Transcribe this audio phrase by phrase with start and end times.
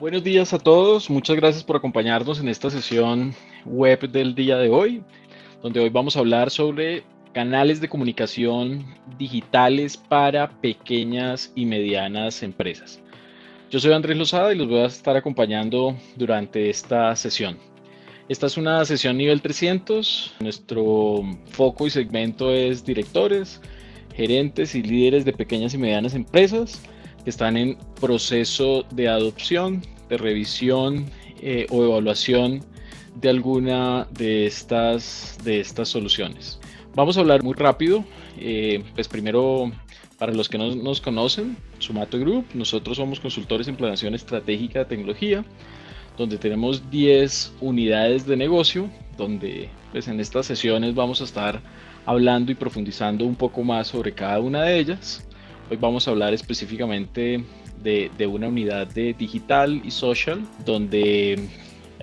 [0.00, 3.32] Buenos días a todos, muchas gracias por acompañarnos en esta sesión
[3.64, 5.04] web del día de hoy,
[5.62, 8.84] donde hoy vamos a hablar sobre canales de comunicación
[9.18, 13.00] digitales para pequeñas y medianas empresas.
[13.70, 17.56] Yo soy Andrés Lozada y los voy a estar acompañando durante esta sesión.
[18.28, 20.34] Esta es una sesión nivel 300.
[20.40, 23.60] Nuestro foco y segmento es directores,
[24.12, 26.82] gerentes y líderes de pequeñas y medianas empresas
[27.24, 31.06] que están en proceso de adopción de revisión
[31.40, 32.62] eh, o evaluación
[33.20, 36.58] de alguna de estas, de estas soluciones.
[36.94, 38.04] Vamos a hablar muy rápido.
[38.38, 39.72] Eh, pues primero,
[40.18, 44.84] para los que no nos conocen, Sumato Group, nosotros somos consultores en planeación estratégica de
[44.84, 45.44] tecnología,
[46.16, 51.60] donde tenemos 10 unidades de negocio, donde pues en estas sesiones vamos a estar
[52.06, 55.26] hablando y profundizando un poco más sobre cada una de ellas.
[55.70, 57.42] Hoy vamos a hablar específicamente
[57.82, 61.48] de, una unidad de digital y social, donde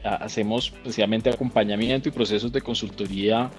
[0.03, 3.51] ah, hacemos precisamente acompañamiento y procesos de consultoría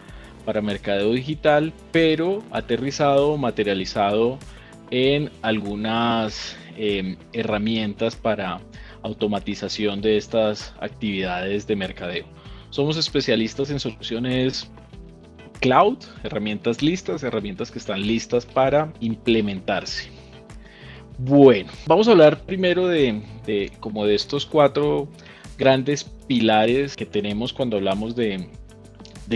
[0.45, 4.39] para mercadeo digital, pero aterrizado, materializado
[4.91, 8.61] en algunas em, herramientas para
[9.03, 12.25] automatización de estas actividades de mercadeo.
[12.70, 14.69] Somos especialistas en soluciones
[15.63, 20.11] cloud, herramientas listas, herramientas que están listas para implementarse.
[21.19, 23.23] Bueno, vamos a hablar primero de,
[23.79, 25.09] como de estos cuatro
[25.57, 28.49] grandes pilares que tenemos cuando hablamos de,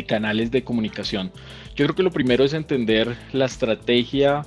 [0.06, 1.30] canales de comunicación.
[1.76, 4.42] Yo creo que lo primero es entender la estrategia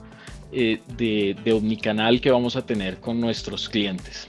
[0.52, 4.28] eh, de, de omnicanal que vamos a tener con nuestros clientes.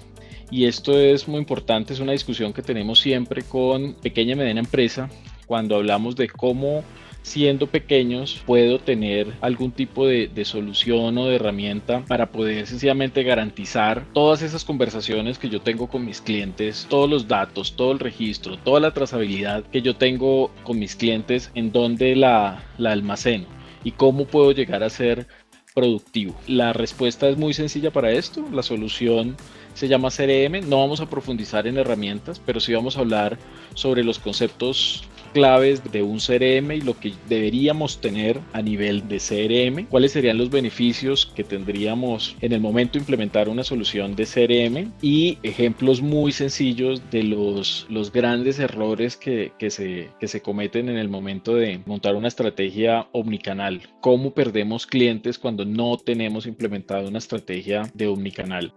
[0.52, 4.60] Y esto es muy importante, es una discusión que tenemos siempre con pequeña y mediana
[4.60, 5.10] empresa
[5.46, 6.84] cuando hablamos de cómo
[7.22, 14.04] siendo pequeños puedo tener algún tipo de, solución o de herramienta para poder sencillamente garantizar
[14.14, 18.56] todas esas conversaciones que yo tengo con mis clientes, todos los datos, todo el registro,
[18.56, 23.46] toda la trazabilidad que yo tengo con mis clientes, en dónde la, la almaceno
[23.84, 25.26] y cómo puedo llegar a ser
[25.74, 26.34] productivo.
[26.46, 28.44] La respuesta es muy sencilla para esto.
[28.52, 29.36] La solución
[29.74, 30.68] se llama CRM.
[30.68, 33.38] No vamos a profundizar en herramientas, pero sí vamos a hablar
[33.74, 39.18] sobre los conceptos claves de un CRM y lo que deberíamos tener a nivel de
[39.18, 44.26] CRM, cuáles serían los beneficios que tendríamos en el momento de implementar una solución de
[44.26, 50.42] CRM y ejemplos muy sencillos de los, los grandes errores que, que, se, que se
[50.42, 53.82] cometen en el momento de montar una estrategia omnicanal.
[54.00, 58.72] Cómo perdemos clientes cuando no tenemos implementada una estrategia de omnicanal.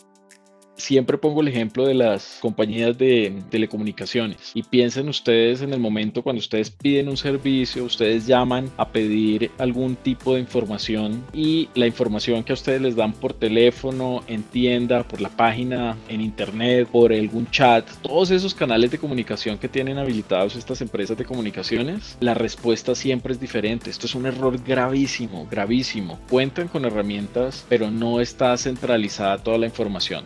[0.75, 6.23] Siempre pongo el ejemplo de las compañías de telecomunicaciones y piensen ustedes en el momento
[6.23, 11.85] cuando ustedes piden un servicio, ustedes llaman a pedir algún tipo de información y la
[11.85, 16.87] información que a ustedes les dan por teléfono, en tienda, por la página, en internet,
[16.91, 22.17] por algún chat, todos esos canales de comunicación que tienen habilitados estas empresas de comunicaciones,
[22.19, 23.89] la respuesta siempre es diferente.
[23.89, 26.19] Esto es un error gravísimo, gravísimo.
[26.29, 30.25] Cuentan con herramientas, pero no está centralizada toda la información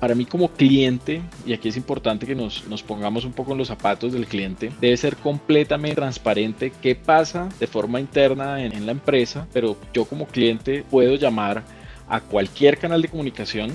[0.00, 3.68] para mí como cliente, y aquí es importante que nos, pongamos un poco en los
[3.68, 9.48] zapatos del cliente, debe ser completamente transparente qué pasa de forma interna en, la empresa,
[9.52, 11.64] pero yo como cliente puedo llamar
[12.08, 13.70] a cualquier canal de comunicación,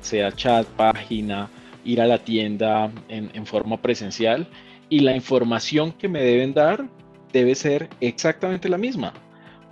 [0.00, 1.48] sea chat, página,
[1.84, 4.48] ir a la tienda en, forma presencial,
[4.88, 6.88] y la información que me deben dar
[7.32, 9.12] debe ser exactamente la misma.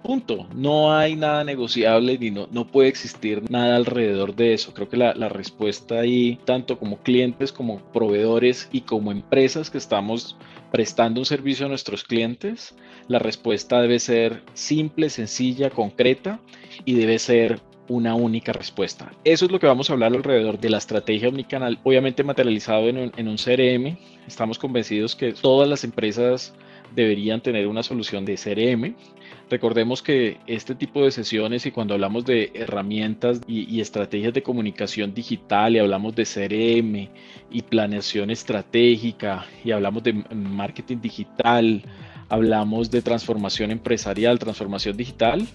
[0.03, 0.49] Punto.
[0.55, 4.75] No hay nada negociable ni no, no puede existir nada alrededor de eso.
[4.75, 9.79] Creo que la, la, respuesta ahí, tanto como clientes, como proveedores y como empresas que
[9.79, 10.37] estamos
[10.73, 12.75] prestando un servicio a nuestros clientes,
[13.07, 16.41] la respuesta debe ser simple, sencilla, concreta
[16.84, 19.13] y debe ser una única respuesta.
[19.23, 22.99] Eso es lo que vamos a hablar alrededor de la estrategia omnicanal, obviamente materializado en
[22.99, 23.99] un, en un CRM.
[24.27, 26.55] Estamos convencidos que todas las empresas
[26.95, 28.95] deberían tener una solución de CRM
[29.50, 35.12] Recordemos que este tipo de sesiones y cuando hablamos de herramientas y, estrategias de comunicación
[35.12, 37.09] digital y hablamos de CRM
[37.50, 41.83] y planeación estratégica y hablamos de marketing digital,
[42.28, 45.47] hablamos de transformación empresarial, transformación digital,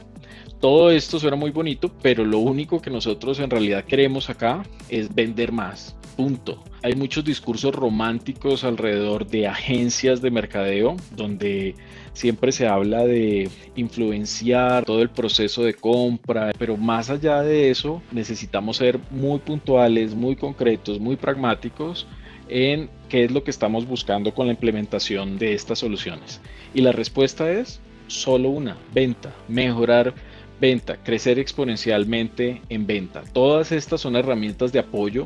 [0.60, 5.13] todo esto suena muy bonito, pero lo único que nosotros en realidad queremos acá es
[5.13, 5.95] vender más.
[6.16, 6.63] Punto.
[6.81, 11.75] Hay muchos discursos románticos alrededor de agencias de mercadeo donde
[12.13, 18.01] siempre se habla de influenciar todo el proceso de compra, pero más allá de eso
[18.12, 22.07] necesitamos ser muy puntuales, muy concretos, muy pragmáticos
[22.50, 26.42] en qué es lo que estamos buscando con la implementación de estas soluciones.
[26.74, 30.13] Y la respuesta es solo una, venta, mejorar
[30.59, 33.24] venta, crecer exponencialmente en venta.
[33.33, 35.25] Todas estas son herramientas de apoyo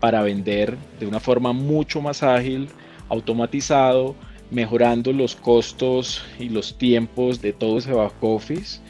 [0.00, 2.68] para vender de una forma mucho más ágil,
[3.08, 4.14] automatizado,
[4.50, 8.80] mejorando los costos y los tiempos de todo ese back office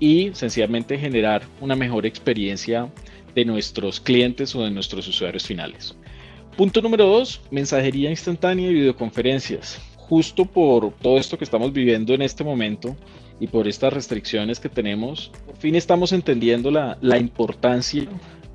[0.00, 2.90] y sencillamente generar una mejor experiencia
[3.34, 5.96] de nuestros clientes o de nuestros usuarios finales.
[6.56, 9.80] Punto número dos, mensajería instantánea y videoconferencias.
[9.96, 12.96] Justo por todo esto que estamos viviendo en este momento
[13.40, 18.08] y por estas restricciones que tenemos, por fin estamos entendiendo la, la importancia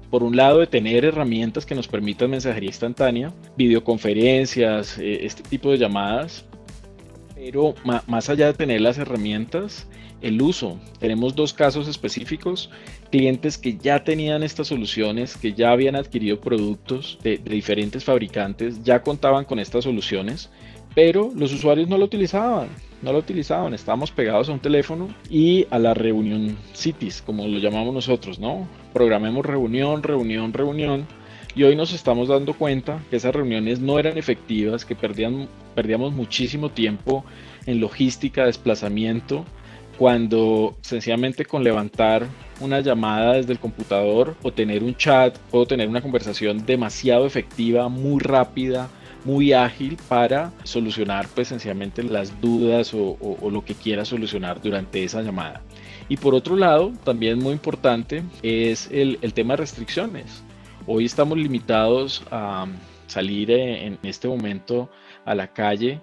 [0.09, 5.71] por un lado, de tener herramientas que nos permitan mensajería instantánea, videoconferencias, eh, este tipo
[5.71, 6.45] de llamadas,
[7.35, 7.75] pero
[8.07, 9.87] más allá de tener las herramientas,
[10.21, 10.79] el uso.
[10.99, 12.69] Tenemos dos casos específicos,
[13.11, 19.01] clientes que ya tenían estas soluciones, que ya habían adquirido productos de, diferentes fabricantes, ya
[19.01, 20.49] contaban con estas soluciones,
[20.95, 22.69] pero los usuarios no lo utilizaban,
[23.01, 27.59] no lo utilizaban, estábamos pegados a un teléfono y a la reunión cities, como lo
[27.59, 28.67] llamamos nosotros, ¿no?
[28.93, 31.05] Programemos reunión, reunión, reunión.
[31.55, 36.13] Y hoy nos estamos dando cuenta que esas reuniones no eran efectivas, que perdían, perdíamos
[36.13, 37.25] muchísimo tiempo
[37.65, 39.45] en logística, desplazamiento,
[39.97, 42.25] cuando sencillamente con levantar
[42.61, 47.89] una llamada desde el computador o tener un chat, puedo tener una conversación demasiado efectiva,
[47.89, 48.89] muy rápida,
[49.25, 53.17] muy ágil para solucionar pues sencillamente las dudas o,
[53.49, 55.61] lo que quiera solucionar durante esa llamada.
[56.07, 60.43] Y por otro lado, también muy importante es el, tema de restricciones.
[60.87, 62.67] Hoy estamos limitados a
[63.07, 64.89] salir eh, en este momento
[65.25, 66.01] a la calle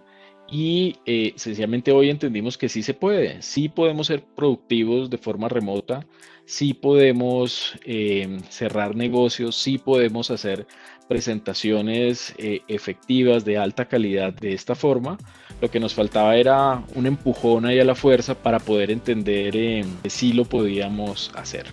[0.49, 5.49] y eh, sencillamente hoy entendimos que sí se puede, sí podemos ser productivos de forma
[5.49, 6.07] remota,
[6.45, 10.67] sí podemos em, cerrar negocios, sí podemos hacer
[11.09, 15.19] presentaciones eh, efectivas de alta calidad de esta forma.
[15.61, 19.87] Lo que nos faltaba era un empujón ahí a la fuerza para poder entender em,
[20.03, 21.67] que sí lo podíamos hacer.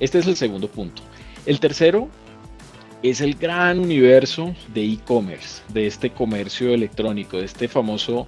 [0.00, 1.02] Este es el segundo punto.
[1.46, 2.08] El tercero
[3.02, 8.26] es el gran universo de e-commerce, de este comercio electrónico, de este famoso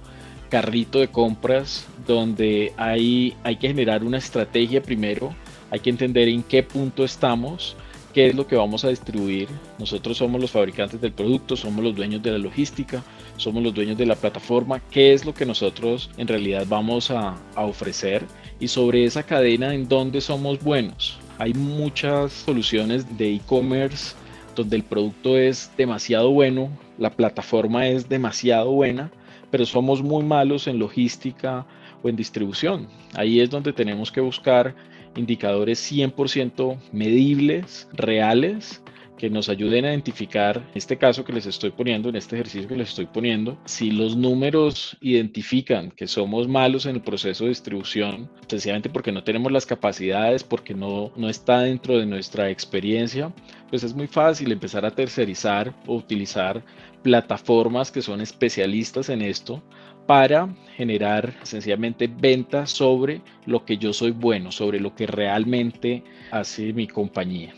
[0.49, 5.33] carrito de compras donde hay, hay que generar una estrategia primero,
[5.71, 7.75] hay que entender en qué punto estamos,
[8.13, 9.47] qué es lo que vamos a distribuir.
[9.79, 13.03] Nosotros somos los fabricantes del producto, somos los dueños de la logística,
[13.37, 17.37] somos los dueños de la plataforma, qué es lo que nosotros en realidad vamos a,
[17.55, 18.25] ofrecer
[18.59, 21.17] y sobre esa cadena en dónde somos buenos.
[21.37, 24.15] Hay muchas soluciones de e-commerce
[24.55, 29.11] donde el producto es demasiado bueno, la plataforma es demasiado buena,
[29.49, 31.65] pero somos muy malos en logística
[32.03, 32.87] o en distribución.
[33.13, 34.75] Ahí es donde tenemos que buscar
[35.15, 38.81] indicadores 100% medibles, reales,
[39.21, 42.67] que nos ayuden a identificar, en este caso que les estoy poniendo, en este ejercicio
[42.67, 47.49] que les estoy poniendo, si los números identifican que somos malos en el proceso de
[47.49, 53.31] distribución, sencillamente porque no tenemos las capacidades, porque no, no está dentro de nuestra experiencia,
[53.69, 56.65] pues es muy fácil empezar a tercerizar o utilizar
[57.03, 59.61] plataformas que son especialistas en esto
[60.07, 66.73] para generar sencillamente ventas sobre lo que yo soy bueno, sobre lo que realmente hace
[66.73, 67.53] mi compañía.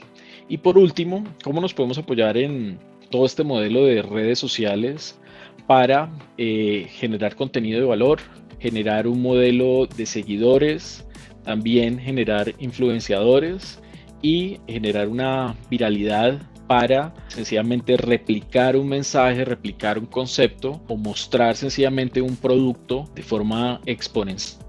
[0.49, 2.77] Y por último, ¿cómo nos podemos apoyar en
[3.09, 5.19] todo este modelo de redes sociales
[5.67, 8.19] para eh, generar contenido de valor,
[8.59, 11.05] generar un modelo de seguidores,
[11.43, 13.81] también generar influenciadores
[14.21, 16.41] y generar una viralidad
[16.73, 23.79] para sencillamente replicar un mensaje, replicar un concepto o mostrar sencillamente un producto de forma
[23.85, 24.65] exponencial.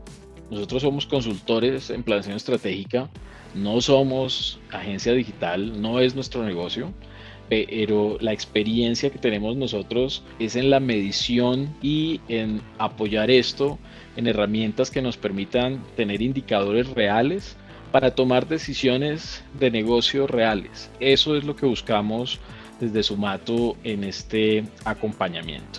[0.50, 3.08] Nosotros somos consultores en planeación estratégica
[3.54, 6.92] no somos agencia digital, no es nuestro negocio,
[7.48, 13.78] pero la experiencia que tenemos nosotros es en la medición y en apoyar esto
[14.16, 17.56] en herramientas que nos permitan tener indicadores reales
[17.94, 20.90] para tomar decisiones de negocio reales.
[20.98, 22.40] Eso es lo que buscamos
[22.80, 25.78] desde Sumato en este acompañamiento.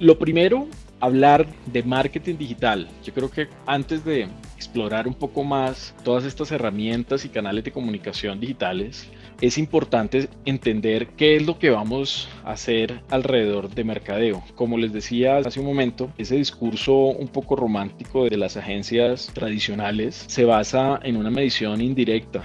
[0.00, 0.66] Lo primero,
[0.98, 2.88] hablar de marketing digital.
[3.04, 4.26] Yo creo que antes de
[4.56, 9.06] explorar un poco más todas estas herramientas y canales de comunicación digitales,
[9.40, 14.42] es importante entender qué es lo que vamos a hacer alrededor de mercadeo.
[14.54, 20.24] Como les decía hace un momento, ese discurso un poco romántico de las agencias tradicionales
[20.26, 22.44] se basa en una medición indirecta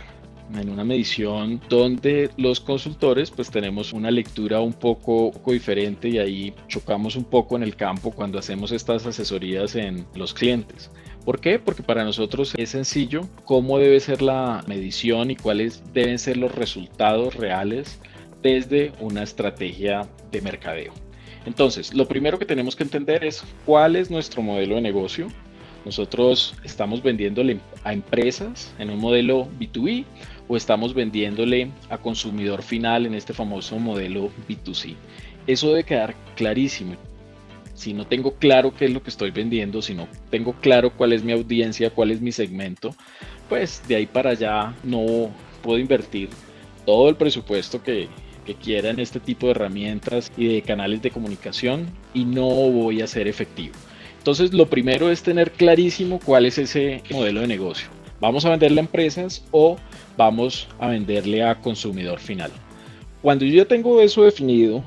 [0.59, 6.19] en una medición donde los consultores pues tenemos una lectura un poco, poco, diferente y
[6.19, 10.91] ahí chocamos un poco en el campo cuando hacemos estas asesorías en los clientes.
[11.25, 11.57] ¿Por qué?
[11.57, 16.53] Porque para nosotros es sencillo cómo debe ser la medición y cuáles deben ser los
[16.53, 17.99] resultados reales
[18.41, 20.93] desde una estrategia de mercadeo.
[21.45, 25.27] Entonces, lo primero que tenemos que entender es cuál es nuestro modelo de negocio.
[25.85, 30.05] Nosotros estamos vendiéndole a empresas en un modelo B2B
[30.49, 34.95] o estamos vendiéndole a consumidor final en este famoso modelo B2C.
[35.47, 36.95] Eso debe quedar clarísimo.
[37.73, 41.13] Si no tengo claro qué es lo que estoy vendiendo, si no tengo claro cuál
[41.13, 42.95] es mi audiencia, cuál es mi segmento,
[43.49, 46.29] pues de ahí para allá no puedo invertir
[46.85, 48.07] todo el presupuesto que,
[48.45, 53.01] que quiera en este tipo de herramientas y de canales de comunicación y no voy
[53.01, 53.73] a ser efectivo.
[54.17, 57.89] Entonces, lo primero es tener clarísimo cuál es ese modelo de negocio.
[58.21, 59.75] ¿Vamos a venderle a empresas o
[60.15, 62.51] vamos a venderle a consumidor final?
[63.21, 64.81] Cuando yo ya tengo eso definido,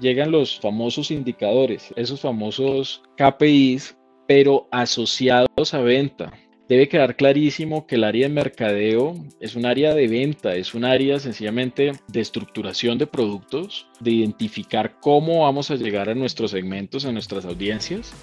[0.00, 3.96] llegan los famosos indicadores, esos famosos KPIs,
[4.26, 6.32] pero asociados a venta.
[6.68, 10.84] Debe quedar clarísimo que el área de mercadeo es un área de venta, es un
[10.84, 17.04] área sencillamente de estructuración de productos, de identificar cómo vamos a llegar a nuestros segmentos,
[17.04, 18.14] a nuestras audiencias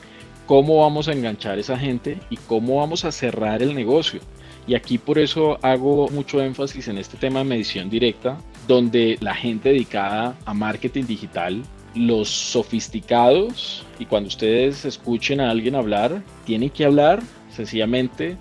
[0.50, 4.20] cómo vamos a enganchar a esa gente y cómo vamos a cerrar el negocio.
[4.70, 9.34] Y aquí por eso hago mucho énfasis en este tema de medición directa, donde la
[9.34, 11.64] gente dedicada a marketing digital,
[11.96, 18.38] los sofisticados, y cuando ustedes escuchen a alguien hablar, tienen que hablar sencillamente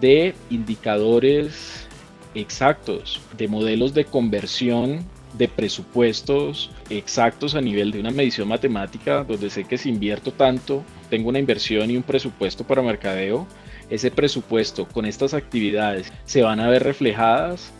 [0.00, 1.86] de indicadores
[2.34, 5.04] exactos, de modelos de conversión
[5.36, 10.82] de presupuestos exactos a nivel de una medición matemática, donde sé que si invierto tanto,
[11.10, 13.46] tengo una inversión y un presupuesto para mercadeo,
[13.90, 17.72] ese presupuesto con estas actividades se van a ver reflejadas.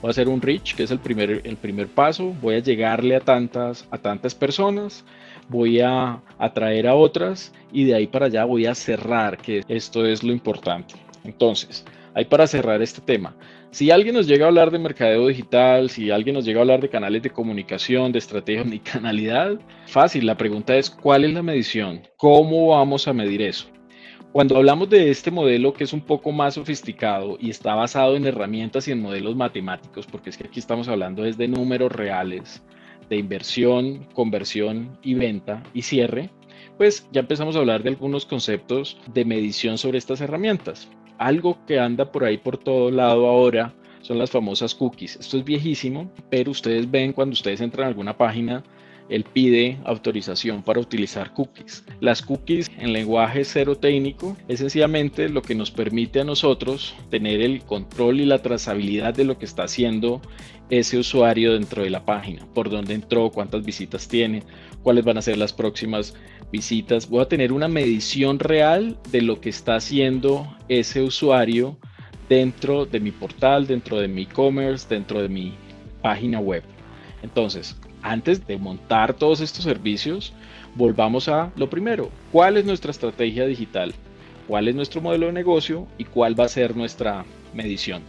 [0.00, 2.34] Voy a hacer un reach, que es el primer, el primer paso.
[2.40, 5.04] Voy a llegarle a tantas, a tantas personas,
[5.48, 10.06] voy a atraer a otras y de ahí para allá voy a cerrar, que esto
[10.06, 10.94] es lo importante.
[11.24, 13.34] Entonces, ahí para cerrar este tema,
[13.70, 16.80] si alguien nos llega a hablar de mercadeo digital, si alguien nos llega a hablar
[16.80, 21.42] de canales de comunicación, de estrategia y canalidad, fácil, la pregunta es ¿cuál es la
[21.42, 22.02] medición?
[22.16, 23.66] ¿Cómo vamos a medir eso?
[24.38, 28.24] Cuando hablamos de este modelo que es un poco más sofisticado y está basado en
[28.24, 32.62] herramientas y en modelos matemáticos, porque es que aquí estamos hablando desde números reales,
[33.10, 36.30] de inversión, conversión y venta y cierre,
[36.76, 40.88] pues ya empezamos a hablar de algunos conceptos de medición sobre estas herramientas.
[41.18, 45.16] Algo que anda por ahí por todo lado ahora son las famosas cookies.
[45.16, 48.62] Esto es viejísimo, pero ustedes ven cuando ustedes entran a alguna página,
[49.08, 51.84] él pide autorización para utilizar cookies.
[52.00, 57.40] Las cookies en lenguaje cero técnico es sencillamente lo que nos permite a nosotros tener
[57.40, 60.20] el control y la trazabilidad de lo que está haciendo
[60.70, 64.42] ese usuario dentro de la página, por dónde entró, cuántas visitas tiene,
[64.82, 66.14] cuáles van a ser las próximas
[66.52, 67.08] visitas.
[67.08, 71.78] Voy a tener una medición real de lo que está haciendo ese usuario
[72.28, 75.54] dentro de mi portal, dentro de mi e-commerce, dentro de mi
[76.02, 76.62] página web.
[77.22, 77.76] Entonces,
[78.10, 80.32] antes de montar todos estos servicios,
[80.74, 82.10] volvamos a lo primero.
[82.32, 83.94] ¿Cuál es nuestra estrategia digital?
[84.46, 85.86] ¿Cuál es nuestro modelo de negocio?
[85.98, 88.02] ¿Y cuál va a ser nuestra medición?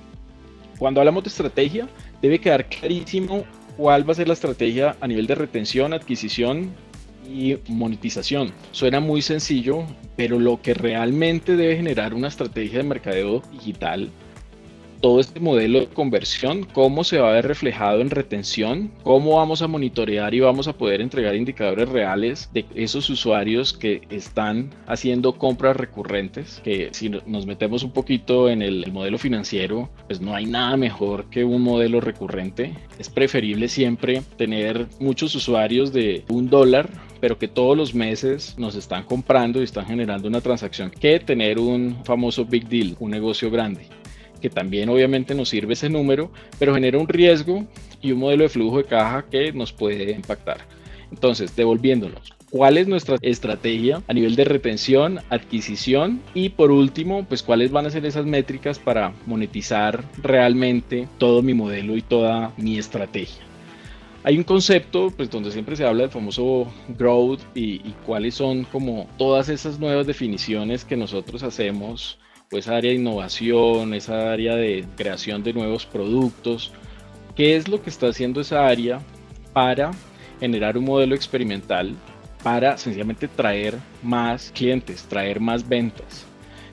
[0.78, 1.90] Cuando hablamos de estrategia,
[2.22, 3.44] debe quedar clarísimo
[3.76, 6.72] cuál va a ser la estrategia a nivel de retención, adquisición
[7.30, 8.54] y monetización.
[8.72, 9.84] Suena muy sencillo,
[10.16, 14.10] pero lo que realmente debe generar una estrategia de mercadeo digital
[15.02, 19.62] todo este modelo de conversión, cómo se va a ver reflejado en retención, cómo vamos
[19.62, 25.38] a monitorear y vamos a poder entregar indicadores reales de esos usuarios que están haciendo
[25.38, 30.46] compras recurrentes, que si nos metemos un poquito en el, modelo financiero, pues no hay
[30.46, 32.74] nada mejor que un modelo recurrente.
[32.98, 36.90] Es preferible siempre tener muchos usuarios de un dólar
[37.22, 41.60] pero que todos los meses nos están comprando y están generando una transacción que tener
[41.60, 43.88] un famoso big deal, un negocio grande
[44.40, 47.66] que también obviamente nos sirve ese número, pero genera un riesgo
[48.02, 50.60] y un modelo de flujo de caja que nos puede impactar.
[51.12, 57.44] Entonces, devolviéndonos, ¿cuál es nuestra estrategia a nivel de retención, adquisición y por último, pues
[57.44, 62.78] cuáles van a ser esas métricas para monetizar realmente todo mi modelo y toda mi
[62.78, 63.44] estrategia?
[64.24, 68.66] Hay un concepto pues donde siempre se habla del famoso growth y, y cuáles son
[68.66, 72.20] como todas esas nuevas definiciones que nosotros hacemos
[72.50, 76.72] pues área de innovación, esa área de creación de nuevos productos.
[77.36, 79.00] ¿Qué es lo que está haciendo esa área
[79.54, 79.92] para
[80.40, 81.96] generar un modelo experimental
[82.44, 86.26] para sencillamente traer más clientes, traer más ventas?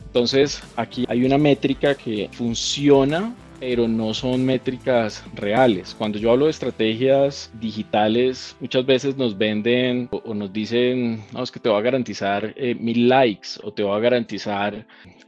[0.06, 5.94] Entonces aquí hay una métrica que funciona pero no son métricas reales.
[5.96, 11.50] Cuando yo hablo de estrategias digitales, muchas veces nos venden o, nos dicen, no, es
[11.50, 14.86] que te voy a garantizar eh, mil likes o te voy a garantizar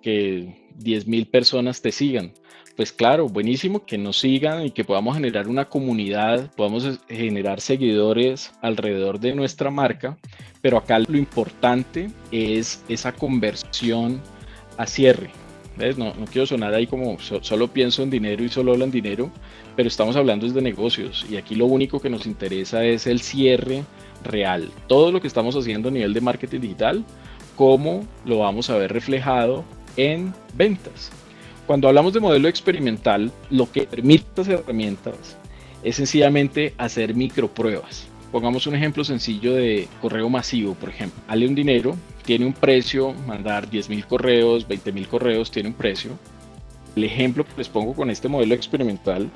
[0.08, 2.32] que 10 mil personas te sigan.
[2.76, 8.52] Pues claro, buenísimo que nos sigan y que podamos generar una comunidad, podamos generar seguidores
[8.62, 10.16] alrededor de nuestra marca,
[10.62, 14.22] pero acá lo importante es esa conversión
[14.78, 15.30] a cierre.
[15.76, 19.30] No, no quiero sonar ahí como solo pienso en dinero y solo hablan dinero,
[19.76, 23.84] pero estamos hablando de negocios y aquí lo único que nos interesa es el cierre
[24.24, 24.70] real.
[24.86, 27.04] Todo lo que estamos haciendo a nivel de marketing digital,
[27.56, 29.64] cómo lo vamos a ver reflejado
[29.98, 31.10] en ventas.
[31.66, 35.36] Cuando hablamos de modelo experimental, lo que permite estas herramientas
[35.82, 38.06] es sencillamente hacer micropruebas.
[38.32, 41.20] Pongamos un ejemplo sencillo de correo masivo, por ejemplo.
[41.28, 46.12] Dale un dinero, tiene un precio, mandar 10.000 correos, 20.000 correos, tiene un precio.
[46.96, 49.30] El ejemplo que les pongo con este modelo experimental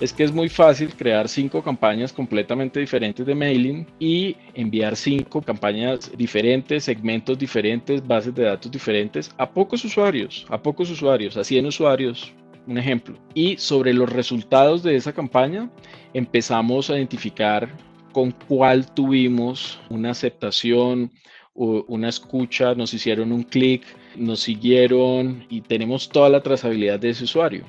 [0.00, 5.40] es que es muy fácil crear cinco campañas completamente diferentes de mailing y enviar cinco
[5.40, 11.44] campañas diferentes, segmentos diferentes, bases de datos diferentes a pocos usuarios, a pocos usuarios, a
[11.44, 12.32] 100 usuarios,
[12.66, 13.16] un ejemplo.
[13.34, 15.70] Y sobre los resultados de esa campaña
[16.12, 17.68] empezamos a identificar
[18.12, 21.10] con cuál tuvimos una aceptación,
[21.54, 23.82] una escucha, nos hicieron un clic,
[24.16, 27.64] nos siguieron y tenemos toda la trazabilidad de ese usuario.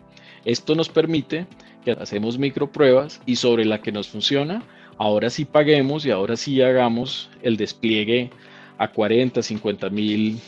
[0.48, 1.46] Esto nos permite
[1.84, 4.64] que hacemos micropruebas y sobre la que nos funciona,
[4.98, 8.30] ahora sí paguemos y ahora sí hagamos el despliegue
[8.78, 10.40] a 40, 50 mil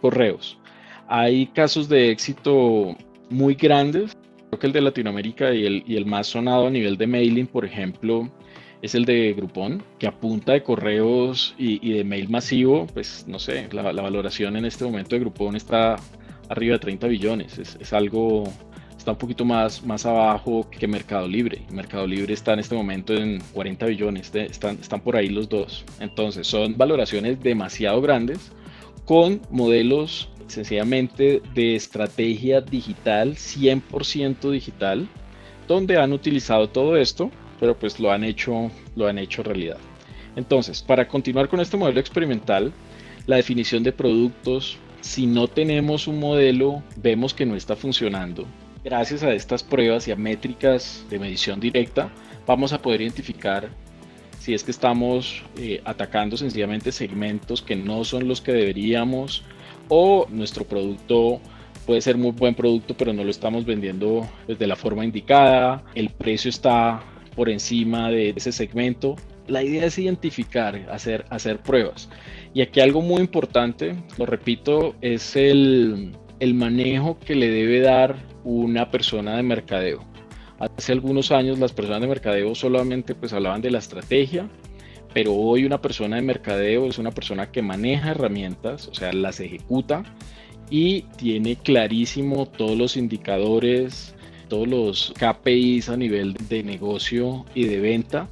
[0.00, 0.56] correos.
[1.08, 2.96] Hay casos de éxito
[3.30, 4.16] muy grandes.
[4.48, 7.48] Creo que el de Latinoamérica y el, y el más sonado a nivel de mailing,
[7.48, 8.30] por ejemplo,
[8.80, 13.68] es el de Groupon, que apunta de correos y, de mail masivo, pues no sé,
[13.72, 15.96] la, valoración en este momento de Groupon está
[16.48, 17.58] arriba de 30 billones.
[17.58, 18.44] Es, algo,
[19.08, 21.62] está un poquito más, más abajo que Mercado Libre.
[21.70, 25.86] Mercado Libre está en este momento en 40 billones, están, están por ahí los dos.
[25.98, 28.52] Entonces son valoraciones demasiado grandes
[29.06, 35.08] con modelos sencillamente de estrategia digital, 100% digital,
[35.66, 39.78] donde han utilizado todo esto, pero pues lo han hecho, lo han hecho realidad.
[40.36, 42.74] Entonces, para continuar con este modelo experimental,
[43.26, 48.46] la definición de productos, si no tenemos un modelo, vemos que no está funcionando.
[48.84, 52.10] Gracias a estas pruebas y a métricas de medición directa,
[52.46, 53.68] vamos a poder identificar
[54.38, 59.42] si es que estamos eh, atacando sencillamente segmentos que no son los que deberíamos
[59.88, 61.40] o nuestro producto
[61.86, 66.10] puede ser muy buen producto pero no lo estamos vendiendo de la forma indicada, el
[66.10, 67.02] precio está
[67.34, 69.14] por encima de ese segmento.
[69.46, 72.10] La idea es identificar, hacer, hacer pruebas.
[72.52, 78.16] Y aquí algo muy importante, lo repito, es el, el manejo que le debe dar
[78.48, 80.02] una persona de mercadeo.
[80.58, 84.48] Hace algunos años las personas de mercadeo solamente pues hablaban de la estrategia,
[85.12, 89.40] pero hoy una persona de mercadeo es una persona que maneja herramientas, o sea, las
[89.40, 90.02] ejecuta
[90.70, 94.14] y tiene clarísimo todos los indicadores,
[94.48, 98.28] todos los KPIs a nivel de negocio y de venta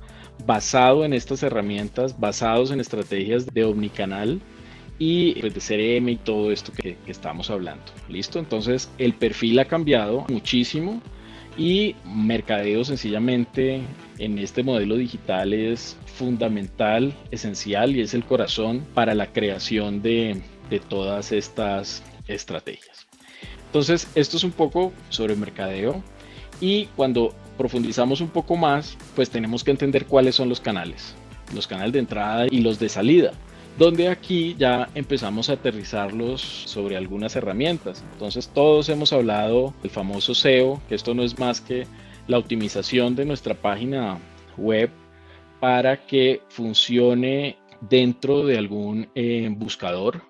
[0.46, 4.40] basado en estas herramientas, basados en estrategias de omnicanal
[4.98, 7.84] y pues, de CRM y todo esto que, que estamos hablando.
[8.08, 8.38] ¿Listo?
[8.38, 11.00] Entonces el perfil ha cambiado muchísimo
[11.58, 13.80] y mercadeo sencillamente
[14.18, 20.42] en este modelo digital es fundamental, esencial y es el corazón para la creación de,
[20.70, 23.06] de todas estas estrategias.
[23.66, 26.02] Entonces, esto es un poco sobre mercadeo
[26.60, 31.14] y cuando profundizamos un poco más, pues tenemos que entender cuáles son los canales,
[31.54, 33.32] los canales de entrada y los de salida,
[33.78, 38.04] donde aquí ya empezamos a aterrizarlos sobre algunas herramientas.
[38.12, 41.86] Entonces todos hemos hablado del famoso SEO, que esto no es más que
[42.26, 44.18] la optimización de nuestra página
[44.56, 44.90] web
[45.60, 50.22] para que funcione dentro de algún eh, buscador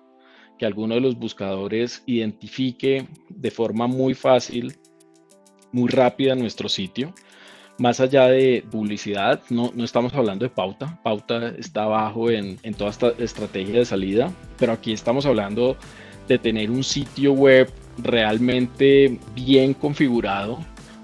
[0.57, 4.75] que alguno de los buscadores identifique de forma muy fácil,
[5.71, 7.13] muy rápida nuestro sitio.
[7.79, 10.99] Más allá de publicidad, no, no estamos hablando de pauta.
[11.03, 15.77] Pauta está abajo en, en toda esta estrategia de salida, pero aquí estamos hablando
[16.27, 20.57] de tener un sitio web realmente bien configurado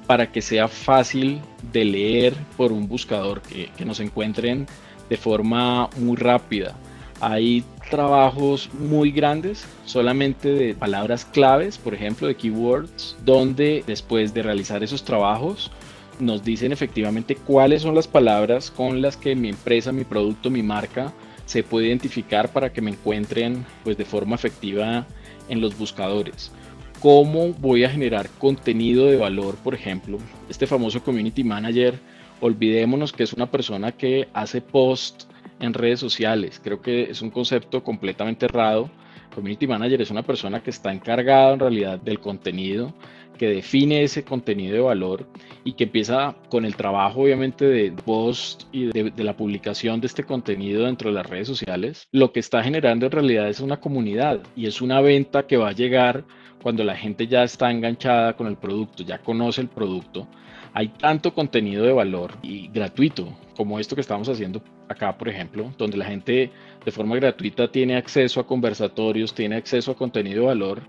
[0.07, 1.39] para que sea fácil
[1.71, 4.65] de leer por un buscador, que, que nos encuentren
[5.09, 6.75] de forma muy rápida.
[7.21, 14.41] Hay trabajos muy grandes, solamente de palabras claves, por ejemplo, de keywords, donde después de
[14.41, 15.71] realizar esos trabajos
[16.19, 20.63] nos dicen efectivamente cuáles son las palabras con las que mi empresa, mi producto, mi
[20.63, 21.13] marca
[21.45, 25.05] se puede identificar para que me encuentren pues de forma efectiva
[25.49, 26.51] en los buscadores.
[26.99, 30.19] ¿Cómo voy a generar contenido de valor, por ejemplo?
[30.49, 31.99] Este famoso community manager,
[32.39, 35.23] olvidémonos que es una persona que hace post
[35.59, 36.61] en redes sociales.
[36.63, 38.89] Creo que es un concepto completamente errado.
[39.33, 42.93] Community Manager es una persona que está encargada en realidad del contenido,
[43.37, 45.27] que define ese contenido de valor
[45.63, 50.07] y que empieza con el trabajo obviamente de post y de, de, la publicación de
[50.07, 52.07] este contenido dentro de las redes sociales.
[52.11, 55.69] Lo que está generando en realidad es una comunidad y es una venta que va
[55.69, 56.25] a llegar
[56.61, 60.27] cuando la gente ya está enganchada con el producto, ya conoce el producto,
[60.73, 65.71] hay tanto contenido de valor y gratuito como esto que estamos haciendo acá, por ejemplo,
[65.77, 66.51] donde la gente
[66.83, 70.81] de forma gratuita tiene acceso a conversatorios, tiene acceso a contenido de valor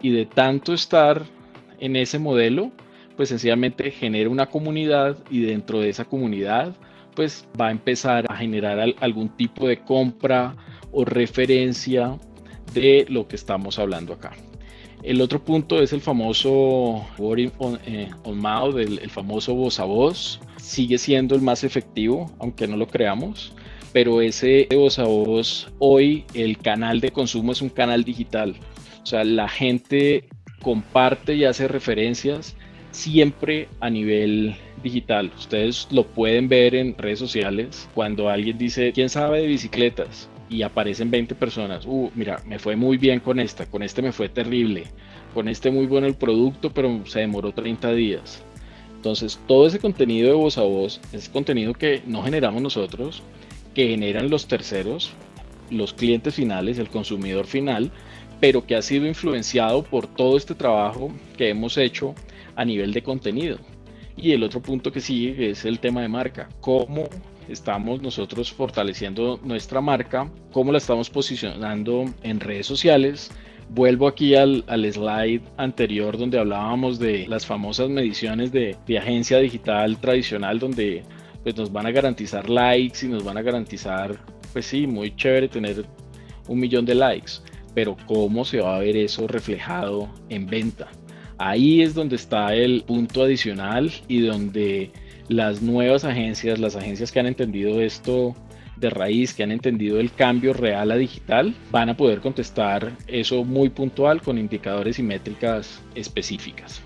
[0.00, 1.24] y de tanto estar
[1.80, 2.72] en ese modelo,
[3.16, 6.74] pues sencillamente genera una comunidad y dentro de esa comunidad
[7.14, 10.54] pues va a empezar a generar algún tipo de compra
[10.92, 12.16] o referencia
[12.72, 14.36] de lo que estamos hablando acá.
[15.02, 20.40] El otro punto es el famoso word on, eh, mouth, el, famoso voz a voz.
[20.58, 23.52] Sigue siendo el más efectivo, aunque no lo creamos,
[23.92, 28.54] pero ese voz a voz, hoy el canal de consumo es un canal digital.
[29.02, 30.28] O sea, la gente
[30.62, 32.56] comparte y hace referencias
[32.90, 35.30] siempre a nivel digital.
[35.36, 40.28] Ustedes lo pueden ver en redes sociales cuando alguien dice, ¿quién sabe de bicicletas?
[40.50, 41.84] y aparecen 20 personas.
[41.86, 44.84] Uh, mira, me fue muy bien con esta, con este me fue terrible,
[45.34, 48.42] con este muy bueno el producto, pero se demoró 30 días.
[48.96, 53.22] Entonces, todo ese contenido de voz a voz, ese contenido que no generamos nosotros,
[53.74, 55.12] que generan los terceros,
[55.70, 57.92] los clientes finales, el consumidor final,
[58.40, 62.14] pero que ha sido influenciado por todo este trabajo que hemos hecho
[62.56, 63.58] a nivel de contenido.
[64.16, 66.48] Y el otro punto que sigue es el tema de marca.
[66.60, 67.08] ¿Cómo
[67.48, 73.30] estamos nosotros fortaleciendo nuestra marca, cómo la estamos posicionando en redes sociales.
[73.70, 80.58] Vuelvo aquí al, slide anterior donde hablábamos de las famosas mediciones de, agencia digital tradicional
[80.58, 81.02] donde
[81.42, 84.16] pues nos van a garantizar likes y nos van a garantizar,
[84.52, 85.84] pues sí, muy chévere tener
[86.46, 87.32] un millón de likes,
[87.78, 90.88] pero cómo se va a ver eso reflejado en venta.
[91.38, 94.90] Ahí es donde está el punto adicional y donde
[95.28, 98.34] las nuevas agencias, las agencias que han entendido esto
[98.78, 103.44] de raíz, que han entendido el cambio real a digital, van a poder contestar eso
[103.44, 106.82] muy puntual con indicadores y métricas específicas.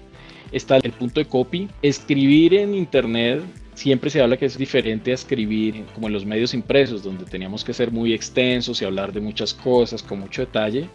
[0.53, 1.69] Está el punto de copy.
[1.81, 3.41] Escribir en Internet
[3.75, 7.65] siempre se habla que es diferente a escribir como en los medios impresos, donde teníamos
[7.65, 10.89] que ser muy extensos y hablar de muchas cosas con mucho detalle.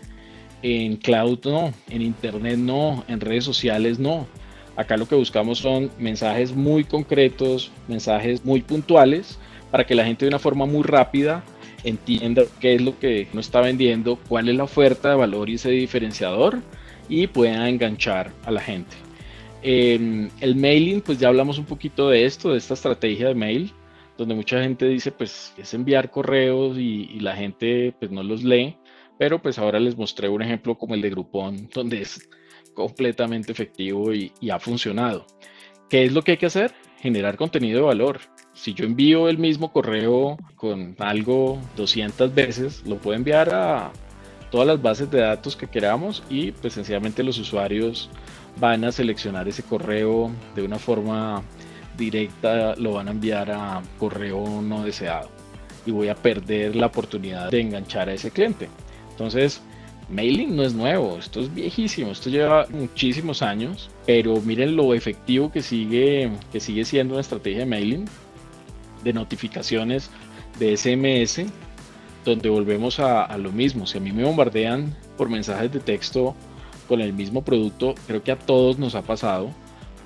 [0.61, 4.27] En cloud no, en Internet no, en redes sociales no.
[4.75, 9.39] Acá lo que buscamos son mensajes muy concretos, mensajes muy puntuales,
[9.71, 11.43] para que la gente de una forma muy rápida
[11.83, 15.55] entienda qué es lo que uno está vendiendo, cuál es la oferta de valor y
[15.55, 16.61] ese diferenciador
[17.09, 19.06] y pueda enganchar a la gente.
[19.63, 23.73] El mailing, pues ya hablamos un poquito de esto, de esta estrategia de mail,
[24.17, 28.43] donde mucha gente dice, pues es enviar correos y, y la gente pues no los
[28.43, 28.77] lee,
[29.17, 32.27] pero pues ahora les mostré un ejemplo como el de Groupon, donde es
[32.77, 35.25] completamente efectivo y, ha funcionado.
[35.89, 36.73] ¿Qué es lo que hay que hacer?
[36.99, 38.19] Generar contenido de valor.
[38.53, 43.91] Si yo envío el mismo correo con algo 200 veces, lo puedo enviar a
[44.51, 48.09] todas las bases de datos que queramos y pues sencillamente los usuarios
[48.59, 51.43] van a seleccionar ese correo de una forma
[51.97, 55.29] directa, lo van a enviar a correo no deseado
[55.85, 58.69] y voy a perder la oportunidad de enganchar a ese cliente.
[59.11, 59.61] Entonces,
[60.09, 65.51] Mailing no es nuevo, esto es viejísimo, esto lleva muchísimos años, pero miren lo efectivo
[65.51, 68.05] que sigue, que sigue siendo una estrategia de mailing,
[69.03, 70.09] de notificaciones,
[70.59, 71.45] de SMS,
[72.23, 73.85] donde volvemos a, a lo mismo.
[73.85, 76.35] Si a mí me bombardean por mensajes de texto
[76.87, 79.51] con el mismo producto, creo que a todos nos ha pasado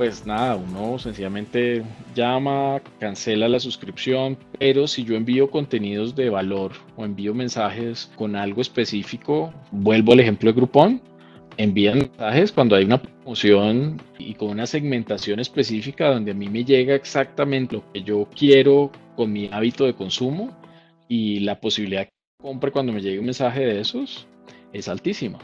[0.01, 1.83] pues nada, uno sencillamente
[2.15, 8.35] llama, cancela la suscripción, pero si yo envío contenidos de valor o envío mensajes con
[8.35, 11.01] algo específico, vuelvo al ejemplo de Groupon,
[11.57, 16.65] envían mensajes cuando hay una promoción y con una segmentación específica donde a mí me
[16.65, 20.49] llega exactamente lo que yo quiero con mi hábito de consumo
[21.07, 24.25] y la posibilidad que compre cuando me llegue un mensaje de esos
[24.73, 25.37] es altísima.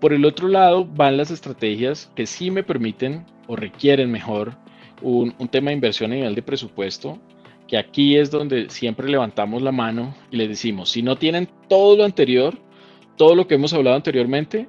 [0.00, 4.56] Por el otro lado van las estrategias que sí me permiten o requieren mejor
[5.02, 7.18] un, tema de inversión a nivel de presupuesto,
[7.68, 11.96] que aquí es donde siempre levantamos la mano y les decimos, si no tienen todo
[11.96, 12.58] lo anterior,
[13.16, 14.66] todo lo que hemos hablado anteriormente,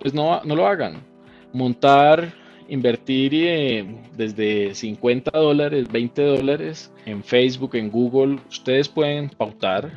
[0.00, 1.02] pues no, no lo hagan.
[1.52, 2.34] Montar,
[2.68, 9.90] invertir eh, desde 50 dólares, 20 dólares en Facebook, en Google, ustedes pueden pautar,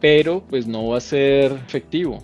[0.00, 2.18] pero pues no va a ser efectivo.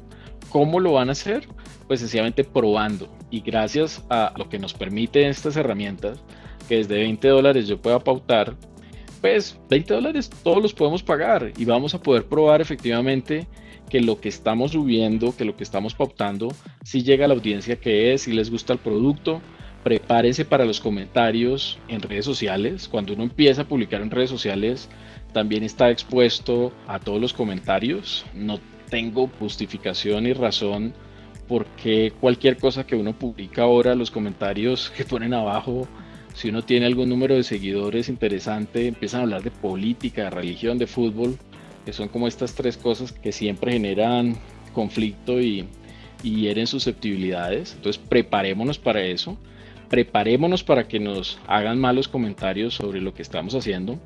[0.51, 1.47] ¿Cómo lo van a hacer?
[1.95, 3.09] Pues sencillamente probando.
[3.31, 6.19] Y gracias a lo que nos permiten estas herramientas,
[6.69, 8.57] que desde 20 dólares yo pueda pautar,
[9.21, 13.47] pues 20 dólares todos los podemos pagar y vamos a poder probar efectivamente
[13.89, 16.49] que lo que estamos subiendo, que lo que estamos pautando,
[16.83, 19.41] si llega a la audiencia que es, si les gusta el producto.
[19.85, 22.89] Prepárense para los comentarios en redes sociales.
[22.89, 24.89] Cuando uno empieza a publicar en redes sociales,
[25.33, 28.27] también está expuesto a todos los comentarios.
[28.35, 28.59] No
[28.91, 30.93] tengo justificación y razón
[31.47, 35.89] porque cualquier cosa que uno publica ahora, los comentarios que ponen abajo,
[36.35, 40.79] si uno tiene algún número de seguidores interesante, empiezan a hablar de política, de religión,
[40.79, 41.39] de fútbol,
[41.85, 44.37] que son como estas tres cosas que siempre generan
[44.73, 45.67] conflicto y,
[46.23, 47.75] y hieren susceptibilidades.
[47.77, 49.39] Entonces preparémonos para eso,
[49.89, 53.99] preparémonos para que nos hagan malos comentarios sobre lo que estamos haciendo.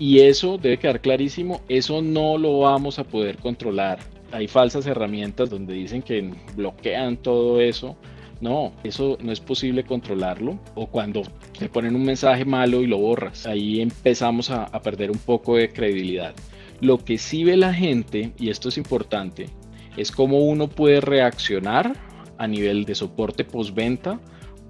[0.00, 3.98] Y eso debe quedar clarísimo, eso no lo vamos a poder controlar.
[4.32, 7.96] Hay falsas herramientas donde dicen que bloquean todo eso.
[8.40, 10.58] No, eso no es posible controlarlo.
[10.74, 11.22] O cuando
[11.58, 15.72] te ponen un mensaje malo y lo borras, ahí empezamos a, perder un poco de
[15.72, 16.34] credibilidad.
[16.80, 19.48] Lo que sí ve la gente, y esto es importante,
[19.96, 21.94] es cómo uno puede reaccionar
[22.38, 24.20] a nivel de soporte postventa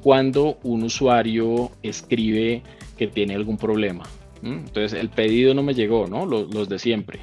[0.02, 2.62] cuando un usuario escribe
[2.96, 4.04] que tiene algún problema.
[4.42, 6.24] Entonces el pedido no me llegó, ¿no?
[6.24, 7.18] Los, de siempre.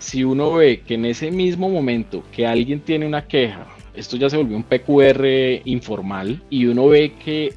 [0.00, 4.30] Si uno ve que en ese mismo momento que alguien tiene una queja, esto ya
[4.30, 7.52] se volvió un PQR informal y uno ve que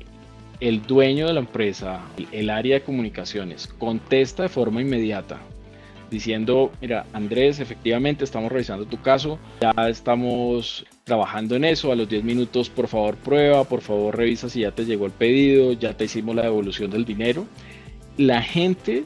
[0.59, 2.01] el dueño de la empresa,
[2.33, 5.39] el área de comunicaciones, contesta de forma inmediata
[6.11, 12.07] diciendo, mira, Andrés, efectivamente estamos revisando tu caso, ya estamos trabajando en eso, a los
[12.09, 15.95] 10 minutos por favor prueba, por favor revisa si ya te llegó el pedido, ya
[15.95, 17.47] te hicimos la devolución del dinero.
[18.17, 19.05] La gente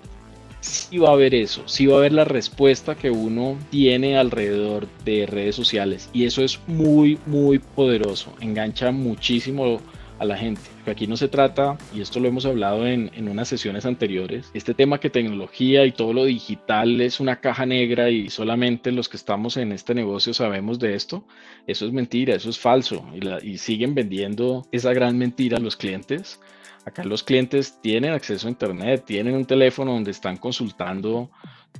[0.59, 4.87] sí va a ver eso, sí va a ver la respuesta que uno tiene alrededor
[5.05, 9.79] de redes sociales y eso es muy, muy poderoso, engancha muchísimo
[10.19, 10.61] a la gente.
[10.85, 14.73] Aquí no se trata, y esto lo hemos hablado en, en, unas sesiones anteriores, este
[14.73, 19.17] tema que tecnología y todo lo digital es una caja negra y solamente los que
[19.17, 21.25] estamos en este negocio sabemos de esto.
[21.67, 25.75] Eso es mentira, eso es falso y, y siguen vendiendo esa gran mentira a los
[25.75, 26.39] clientes.
[26.87, 31.29] Acá los clientes tienen acceso a Internet, tienen un teléfono donde están consultando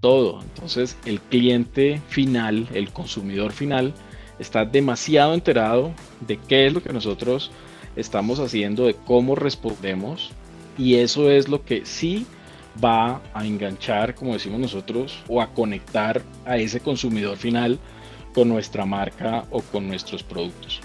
[0.01, 0.41] todo.
[0.41, 3.93] Entonces el cliente final, el consumidor final,
[4.37, 7.51] está demasiado enterado de qué es lo que nosotros
[7.95, 10.31] estamos haciendo, de cómo respondemos.
[10.77, 12.25] Y eso es lo que sí
[12.83, 17.79] va a enganchar, como decimos nosotros, o a conectar a ese consumidor final
[18.33, 20.81] con nuestra marca o con nuestros productos.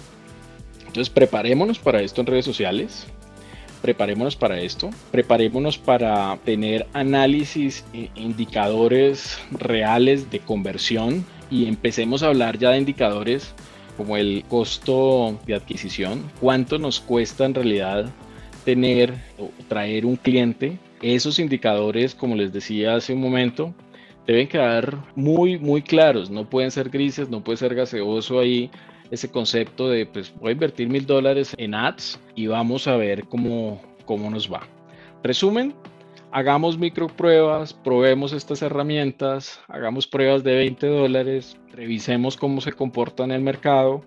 [0.78, 3.08] Entonces preparémonos para esto en redes sociales,
[3.82, 12.28] preparémonos para esto, preparémonos para tener análisis e indicadores reales de conversión y empecemos a
[12.28, 13.52] hablar ya de indicadores
[13.96, 18.06] como el costo de adquisición, cuánto nos cuesta en realidad
[18.64, 20.78] tener o traer un cliente.
[21.02, 23.74] Esos indicadores, como les decía hace un momento,
[24.26, 26.30] deben quedar muy, muy claros.
[26.30, 28.70] No pueden ser grises, no puede ser gaseoso ahí
[29.12, 33.24] ese concepto de, pues voy a invertir mil dólares en ads y vamos a ver
[33.28, 34.62] cómo, cómo nos va.
[35.22, 35.74] Resumen,
[36.30, 43.22] hagamos micro pruebas, probemos estas herramientas, hagamos pruebas de 20 dólares, revisemos cómo se comporta
[43.22, 44.02] en el mercado,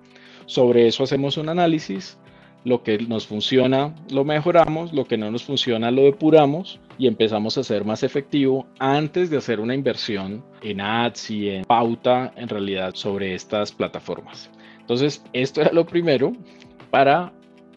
[0.48, 2.18] sobre eso hacemos un análisis,
[2.64, 7.60] lo que nos funciona lo mejoramos, lo que no nos funciona lo depuramos y empezamos
[7.60, 12.50] a ser más efectivo antes de hacer una inversión en ads y en pauta en
[12.50, 14.50] realidad sobre estas plataformas.
[14.86, 16.34] Entonces, esto era lo primero
[16.92, 17.34] para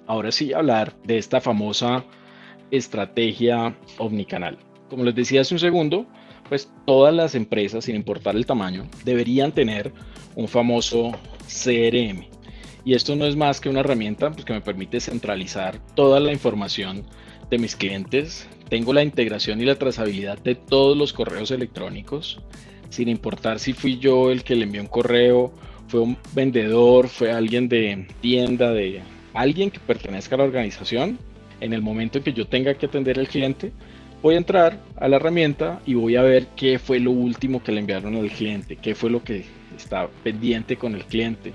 [0.07, 2.05] ahora sí hablar de esta famosa
[2.71, 4.59] estrategia omnicanal.
[4.91, 6.05] Como les decía hace un segundo,
[6.51, 9.91] pues todas las empresas, sin importar el tamaño, deberían tener
[10.35, 11.13] un famoso
[11.47, 12.27] CRM.
[12.85, 16.31] Y esto no es más que una herramienta pues, que me permite centralizar toda la
[16.31, 17.05] información
[17.51, 18.47] de mis clientes.
[18.69, 22.41] Tengo la integración y la trazabilidad de todos los correos electrónicos,
[22.91, 25.55] sin importar si fui yo el que le envió un correo,
[25.89, 29.01] fue un vendedor, fue alguien de tienda, de
[29.35, 31.19] alguien que pertenezca a la organización
[31.61, 33.73] en el momento en que yo tenga que atender al cliente,
[34.23, 37.73] voy a entrar a la herramienta y voy a ver qué fue lo último que
[37.73, 39.45] le enviaron al cliente, qué fue lo que
[39.77, 41.53] está pendiente con el cliente,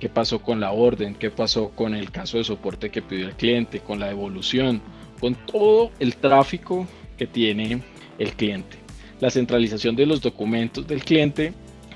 [0.00, 3.34] qué pasó con la orden, qué pasó con el caso de soporte que pidió el
[3.34, 4.80] cliente, con la devolución,
[5.20, 6.86] con todo el tráfico
[7.16, 7.82] que tiene
[8.18, 8.76] el cliente.
[9.20, 11.52] La centralización de los documentos del cliente,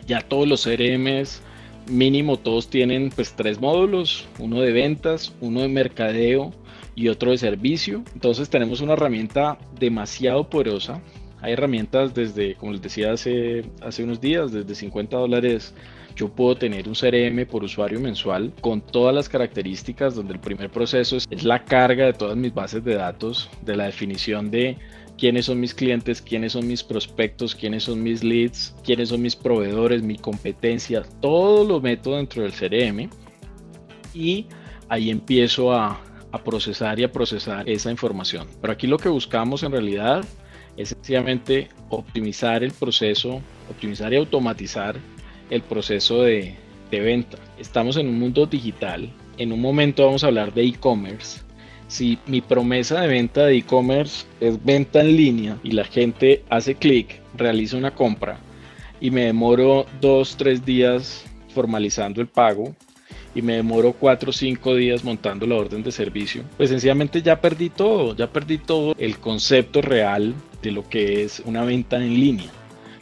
[0.06, 1.42] ya todos los CRMs
[1.88, 6.52] mínimo todos tienen pues tres módulos, uno de ventas, uno de mercadeo
[6.94, 8.02] y otro de servicio.
[8.14, 11.00] Entonces tenemos una herramienta demasiado poderosa.
[11.40, 15.74] Hay herramientas desde, como les decía hace, hace unos días, desde 50 dólares
[16.14, 20.70] yo puedo tener un CRM por usuario mensual con todas las características donde el primer
[20.70, 24.76] proceso es, es, la carga de todas mis bases de datos, de la definición de
[25.22, 29.36] quiénes son mis clientes, quiénes son mis prospectos, quiénes son mis leads, quiénes son mis
[29.36, 33.08] proveedores, mi competencia, todo lo meto dentro del CRM
[34.12, 34.46] y
[34.88, 36.00] ahí empiezo a,
[36.32, 38.48] a procesar y a procesar esa información.
[38.60, 40.24] Pero aquí lo que buscamos en realidad
[40.76, 44.96] es sencillamente optimizar el proceso, optimizar y automatizar
[45.50, 46.56] el proceso de,
[46.90, 47.38] de, venta.
[47.60, 49.08] Estamos en un mundo digital
[49.38, 51.40] en un momento vamos a hablar de e-commerce,
[51.92, 56.74] si mi promesa de venta de e-commerce es venta en línea y la gente hace
[56.74, 58.38] clic, realiza una compra
[58.98, 61.22] y me demoro dos, tres días
[61.54, 62.74] formalizando el pago
[63.34, 67.42] y me demoro cuatro o cinco días montando la orden de servicio, pues sencillamente ya
[67.42, 72.14] perdí todo, ya perdí todo el concepto real de lo que es una venta en
[72.14, 72.50] línea.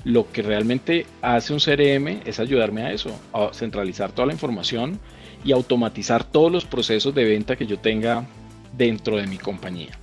[0.03, 4.99] Lo que realmente hace un CRM es ayudarme a eso, a centralizar toda la información
[5.45, 8.27] y automatizar todos los procesos de venta que yo tenga
[8.77, 9.99] dentro de mi compañía.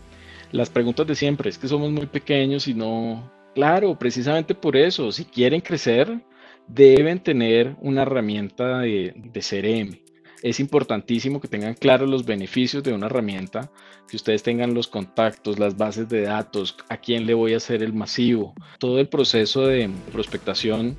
[0.51, 5.11] Las preguntas de siempre es que somos muy pequeños y no, claro, precisamente por eso,
[5.11, 6.21] si quieren crecer,
[6.67, 9.99] deben tener una herramienta de, de CRM.
[10.43, 13.71] Es importantísimo que tengan claros los beneficios de una herramienta,
[14.07, 17.81] que ustedes tengan los contactos, las bases de datos, a quién le voy a hacer
[17.81, 20.95] el masivo, todo el proceso de prospectación,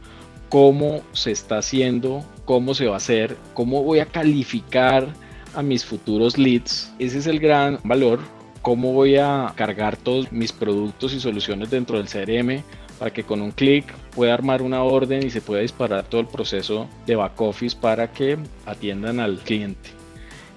[0.48, 5.06] cómo se está haciendo, cómo se va a hacer, cómo voy a calificar
[5.54, 6.92] a mis futuros leads.
[6.98, 8.20] Ese es el gran valor.
[8.62, 12.62] Cómo voy a cargar todos mis productos y soluciones dentro del CRM
[12.98, 13.84] para que con un clic
[14.14, 18.12] pueda armar una orden y se pueda disparar todo el proceso de back office para
[18.12, 19.90] que atiendan al cliente.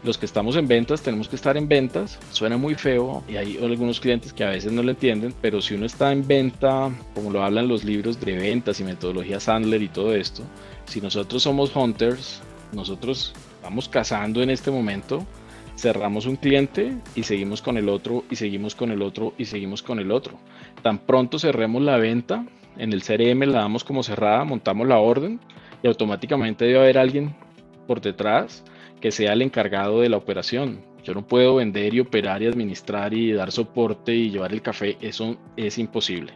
[0.04, 2.17] Los que estamos en ventas tenemos que estar en ventas.
[2.32, 5.75] Suena muy feo y hay algunos clientes que a veces no lo entienden, pero si
[5.75, 9.89] uno está en venta, como lo hablan los libros de ventas y metodología Sandler y
[9.89, 10.41] todo esto,
[10.86, 15.26] si nosotros somos hunters, nosotros vamos cazando en este momento,
[15.76, 19.82] cerramos un cliente y seguimos con el otro y seguimos con el otro y seguimos
[19.82, 20.38] con el otro.
[20.82, 22.45] Tan pronto cerremos la venta,
[22.78, 25.39] en el CRM la damos como cerrada, montamos la orden
[25.84, 27.36] y automáticamente debe haber alguien
[27.88, 28.63] por detrás
[29.00, 30.82] que sea el encargado de la operación.
[31.04, 34.97] Yo no puedo vender y operar y administrar y dar soporte y llevar el café,
[35.02, 36.34] eso es imposible.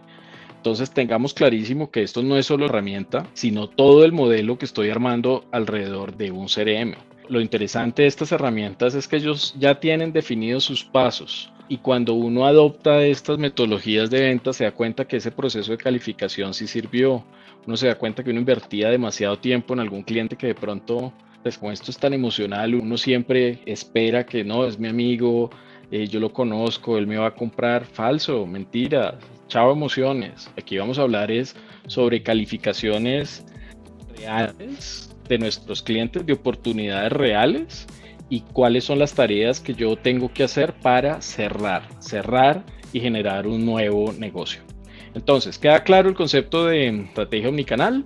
[0.57, 4.89] Entonces tengamos clarísimo que esto no es solo herramienta, sino todo el modelo que estoy
[4.89, 6.95] armando alrededor de un CRM.
[7.29, 12.13] Lo interesante de estas herramientas es que ellos ya tienen definidos sus pasos y cuando
[12.13, 16.67] uno adopta estas metodologías de venta se da cuenta que ese proceso de calificación sí
[16.67, 17.23] sirvió.
[17.65, 21.11] Uno se da cuenta que uno invertía demasiado tiempo en algún cliente que de pronto,
[21.41, 25.49] pues con esto es tan emocional, uno siempre espera que no, es mi amigo,
[25.89, 27.85] eh, yo lo conozco, él me va a comprar.
[27.85, 30.51] Falso, mentira, chao emociones.
[30.57, 31.55] Aquí vamos a hablar es
[31.87, 33.43] sobre calificaciones
[34.15, 37.87] reales de nuestros clientes, de oportunidades reales
[38.29, 43.47] y cuáles son las tareas que yo tengo que hacer para cerrar, cerrar y generar
[43.47, 44.61] un nuevo negocio.
[45.13, 48.03] Entonces, queda claro el concepto de estrategia omnicanal,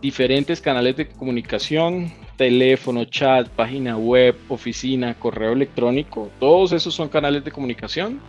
[0.00, 7.44] diferentes canales de comunicación, teléfono, chat, página web, oficina, correo electrónico, todos esos son canales
[7.44, 8.20] de comunicación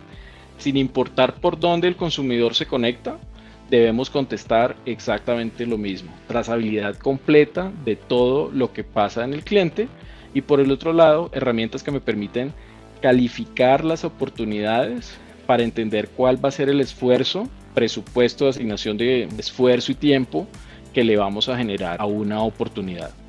[0.58, 3.18] sin importar por dónde el consumidor se conecta,
[3.72, 6.12] debemos contestar exactamente lo mismo.
[6.28, 9.88] Trazabilidad completa de todo lo que pasa en el cliente
[10.34, 12.52] y por el otro lado, herramientas que me permiten
[13.00, 19.92] calificar las oportunidades para entender cuál va a ser el esfuerzo, presupuesto asignación de esfuerzo
[19.92, 20.46] y tiempo
[20.92, 23.21] que le vamos a generar a una oportunidad.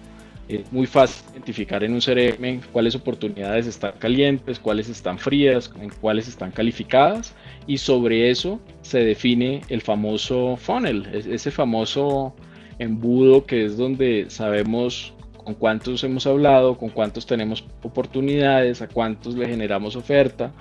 [0.47, 6.27] Es muy fácil identificar en un CRM cuáles oportunidades están calientes, cuáles están frías, cuáles
[6.27, 7.34] están calificadas
[7.65, 12.36] y sobre eso se define el famoso funnel, ese famoso
[12.79, 19.36] embudo que es donde sabemos con cuántos hemos hablado, con cuántos tenemos oportunidades, a cuántos
[19.36, 20.51] le generamos oferta,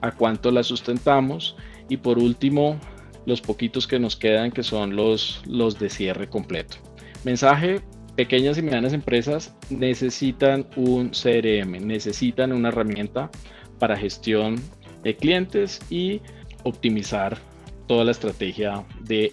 [0.00, 1.56] a cuántos la sustentamos
[1.88, 2.78] y por último
[3.26, 6.76] los poquitos que nos quedan que son los, los de cierre completo.
[7.24, 7.80] Mensaje
[8.16, 13.30] pequeñas y medianas empresas necesitan un CRM, necesitan una herramienta
[13.78, 14.60] para gestión
[15.02, 16.20] de clientes y
[16.64, 17.38] optimizar
[17.86, 19.32] toda la estrategia de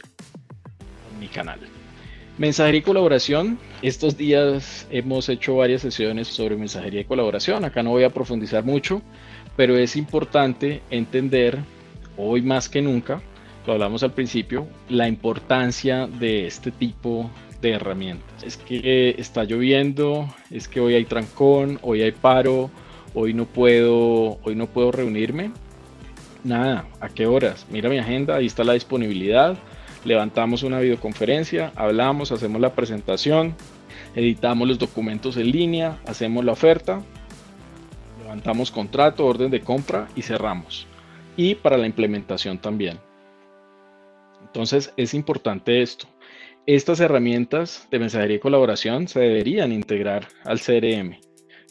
[1.20, 1.60] mi canal.
[2.38, 3.58] Mensajería y colaboración.
[3.82, 7.66] Estos días hemos hecho varias sesiones sobre mensajería y colaboración.
[7.66, 9.02] Acá no voy a profundizar mucho,
[9.56, 11.58] pero es importante entender
[12.16, 13.22] hoy más que nunca,
[13.66, 18.44] lo hablamos al principio, la importancia de este tipo de herramientas.
[18.44, 22.70] Es que está lloviendo, es que hoy hay trancón, hoy hay paro,
[23.14, 25.52] hoy no puedo, hoy no puedo reunirme.
[26.44, 27.66] Nada, ¿a qué horas?
[27.70, 29.58] Mira mi agenda, ahí está la disponibilidad.
[30.06, 33.56] Levantamos una videoconferencia, hablamos, hacemos la presentación,
[34.16, 37.02] editamos los documentos en línea, hacemos la oferta,
[38.22, 40.88] levantamos contrato, orden de compra y cerramos.
[41.36, 43.00] Y para la implementación también.
[44.42, 46.08] Entonces es importante esto.
[46.68, 51.18] Estas herramientas de mensajería y colaboración se deberían integrar al CRM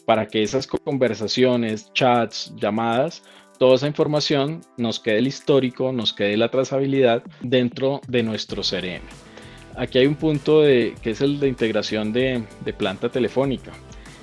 [0.07, 3.21] para que esas conversaciones, chats, llamadas,
[3.59, 9.03] toda esa información nos quede el histórico, nos quede la trazabilidad dentro de nuestro CRM.
[9.75, 12.43] Aquí hay un punto de, que es el de integración de,
[12.75, 13.73] planta telefónica.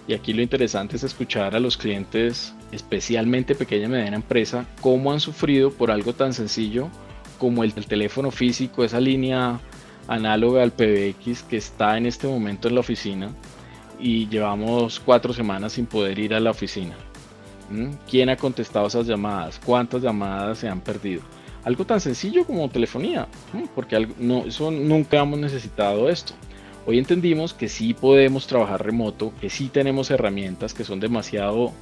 [0.09, 5.13] Y aquí lo interesante es escuchar a los clientes, especialmente pequeña y mediana empresa, cómo
[5.13, 6.91] han sufrido por algo tan sencillo
[7.39, 9.61] como el, el teléfono físico, esa línea
[10.09, 13.31] análoga al PBX que está en este momento en la oficina
[13.99, 16.95] y llevamos cuatro semanas sin poder ir a la oficina.
[17.71, 17.93] ¿Mm?
[18.09, 19.61] ¿Quién ha contestado esas llamadas?
[19.65, 21.23] ¿Cuántas llamadas se han perdido?
[21.65, 23.27] Algo tan sencillo como telefonía,
[23.75, 26.35] porque no, nunca hemos necesitado esto.
[26.87, 31.73] Hoy entendimos que sí podemos trabajar remoto, que sí tenemos herramientas que son demasiado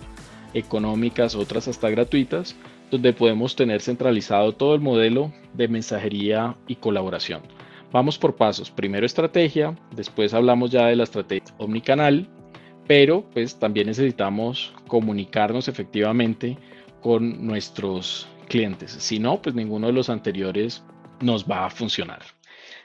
[0.55, 2.55] económicas, otras hasta gratuitas,
[2.93, 7.41] donde podemos tener centralizado todo el modelo de mensajería y colaboración.
[7.93, 8.71] Vamos por pasos.
[8.71, 12.27] Primero estrategia, después hablamos ya de la estrategia omnicanal,
[12.89, 16.57] pero pues también necesitamos comunicarnos efectivamente
[17.03, 18.93] con nuestros clientes.
[18.93, 20.83] Si no, pues ninguno de los anteriores
[21.21, 22.23] nos va a funcionar.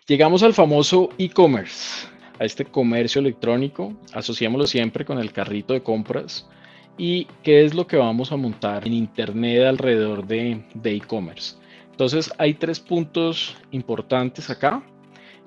[0.07, 2.07] Llegamos al famoso e-commerce,
[2.39, 3.93] a este comercio electrónico.
[4.13, 6.49] Asociémoslo siempre con el carrito de compras.
[6.97, 11.55] ¿Y qué es lo que vamos a montar en Internet alrededor de e-commerce?
[11.91, 14.83] Entonces hay tres puntos importantes acá.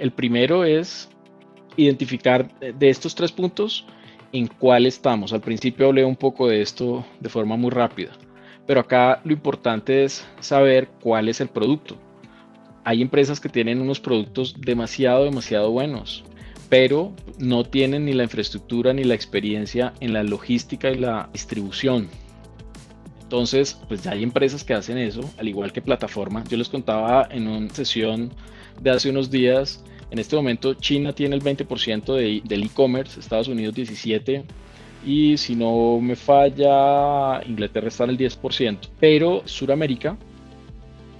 [0.01, 1.11] El primero es
[1.76, 3.84] identificar de estos tres puntos
[4.32, 5.34] en cuál estamos.
[5.34, 8.12] Al principio hablé un poco de esto de forma muy rápida,
[8.66, 11.98] pero acá lo importante es saber cuál es el producto.
[12.82, 16.24] Hay empresas que tienen unos productos demasiado, demasiado buenos,
[16.70, 22.09] pero no tienen ni la infraestructura ni la experiencia en la logística y la distribución.
[23.31, 26.49] Entonces, pues ya hay empresas que hacen eso, al igual que plataformas.
[26.49, 28.33] Yo les contaba en una sesión
[28.83, 33.47] de hace unos días en este momento China tiene el 20% de, del e-commerce, Estados
[33.47, 34.43] Unidos 17%
[35.07, 40.16] y si no me falla, Inglaterra está en el 10%, pero Sudamérica,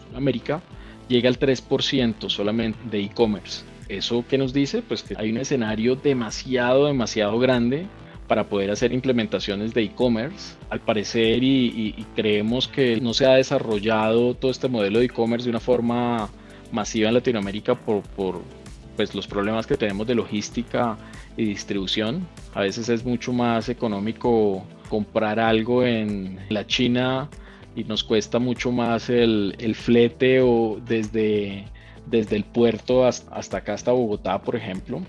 [0.09, 0.61] Sudamérica
[1.07, 3.63] llega al 3% solamente de e-commerce.
[3.89, 4.83] ¿Eso qué nos dice?
[4.83, 7.87] Pues que hay un escenario demasiado, demasiado grande
[8.31, 10.55] para poder hacer implementaciones de e-commerce.
[10.69, 15.51] Al parecer y, creemos que no se ha desarrollado todo este modelo de e-commerce de
[15.51, 16.31] una forma
[16.71, 18.05] masiva en Latinoamérica por,
[18.95, 20.97] pues los problemas que tenemos de logística
[21.37, 22.25] y distribución.
[22.55, 27.29] A veces es mucho más económico comprar algo en la China
[27.75, 31.65] y nos cuesta mucho más el, el flete o desde,
[32.07, 35.03] desde el puerto hasta, acá, hasta Bogotá, por ejemplo.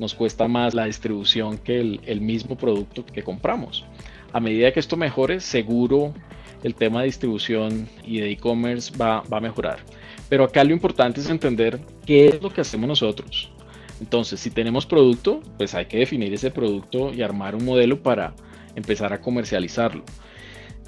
[0.00, 3.84] Nos cuesta más la distribución que el, mismo producto que compramos.
[4.32, 6.14] A medida que esto mejore, seguro
[6.62, 9.80] el tema de distribución y de e-commerce va, va a mejorar.
[10.30, 13.52] Pero acá lo importante es entender qué es lo que hacemos nosotros.
[14.00, 18.32] Entonces, si tenemos producto, pues hay que definir ese producto y armar un modelo para
[18.74, 20.02] empezar a comercializarlo.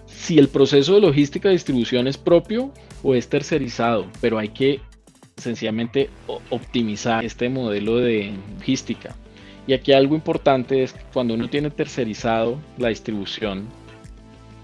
[0.06, 4.80] Si el proceso de logística y distribución es propio o es tercerizado, pero hay que
[5.36, 6.10] sencillamente
[6.50, 9.14] optimizar este modelo de logística.
[9.66, 13.66] Y aquí algo importante es que cuando uno tiene tercerizado la distribución,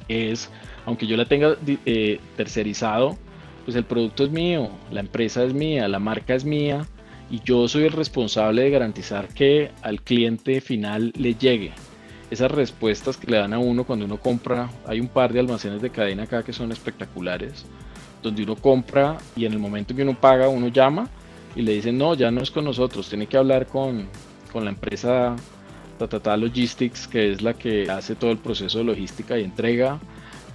[0.08, 0.50] es,
[0.86, 1.56] aunque yo la tenga
[1.86, 3.16] eh, tercerizado,
[3.64, 6.86] pues el producto es mío, la empresa es mía, la marca es mía
[7.30, 11.72] y yo soy el responsable de garantizar que al cliente final le llegue.
[12.30, 15.80] Esas respuestas que le dan a uno cuando uno compra, hay un par de almacenes
[15.80, 17.64] de cadena acá que son espectaculares,
[18.22, 21.08] donde uno compra y en el momento que uno paga uno llama
[21.54, 24.08] y le dicen no, ya no es con nosotros, tiene que hablar con,
[24.52, 25.36] con la empresa
[25.98, 29.98] Tata Logistics, que es la que hace todo el proceso de logística y entrega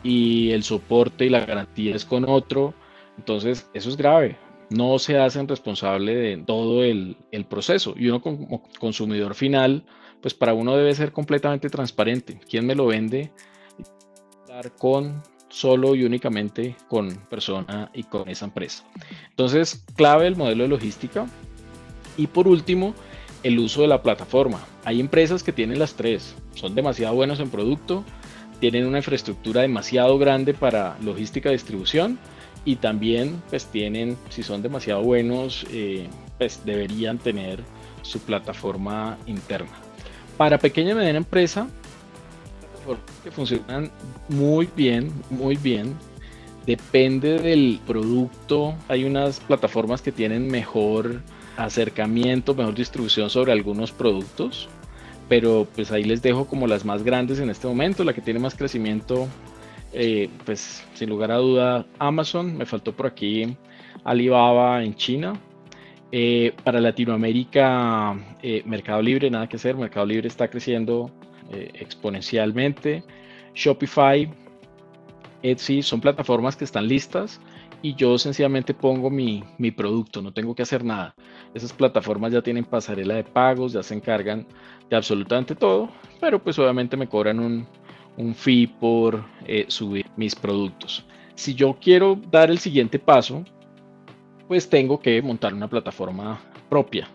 [0.04, 2.74] y el soporte y la garantía es con otro
[3.18, 4.38] entonces, eso es grave.
[4.70, 7.18] No se hacen responsable de todo el,
[7.50, 7.94] proceso.
[7.98, 9.86] Y uno como consumidor final,
[10.22, 12.40] pues para uno debe ser completamente transparente.
[12.50, 13.32] ¿Quién me lo vende?
[13.78, 15.22] Estar con
[15.54, 18.84] solo y únicamente con persona y con esa empresa.
[19.30, 21.28] Entonces, clave el modelo de logística.
[22.18, 22.96] Y por último,
[23.44, 24.60] el uso de la plataforma.
[24.84, 26.36] Hay empresas que tienen las tres.
[26.56, 28.04] Son demasiado buenos en producto,
[28.60, 32.18] tienen una infraestructura demasiado grande para logística y distribución
[32.66, 37.64] y también pues tienen, si son demasiado buenos, eh, pues deberían tener
[38.02, 39.72] su plataforma interna.
[40.38, 41.68] Para pequeña y mediana empresa,
[43.24, 43.92] que funcionan
[44.30, 45.96] muy bien, muy bien.
[46.66, 48.74] Depende del producto.
[48.88, 51.22] Hay unas plataformas que tienen mejor
[51.58, 54.70] acercamiento, mejor distribución sobre algunos productos.
[55.30, 58.04] Pero pues ahí les dejo como las más grandes en este momento.
[58.04, 59.28] La que tiene más crecimiento
[59.94, 63.56] eh, pues sin lugar a duda Amazon, me faltó por aquí
[64.04, 65.40] Alibaba en China.
[66.12, 71.10] Eh, para Latinoamérica, eh, Mercado Libre, nada que hacer, Mercado Libre está creciendo
[71.52, 73.04] exponencialmente.
[73.54, 74.32] Shopify,
[75.42, 77.40] Etsy son plataformas que están listas
[77.82, 81.14] y yo sencillamente pongo mi, mi, producto, no tengo que hacer nada.
[81.54, 84.48] Esas plataformas ya tienen pasarela de pagos, ya se encargan
[84.90, 85.90] de absolutamente todo,
[86.22, 87.68] pero pues obviamente me cobran un,
[88.18, 91.06] un fee por eh, subir mis productos.
[91.36, 93.44] Si yo quiero dar el siguiente paso,
[94.48, 96.40] pues tengo que montar una plataforma
[96.70, 97.10] propia.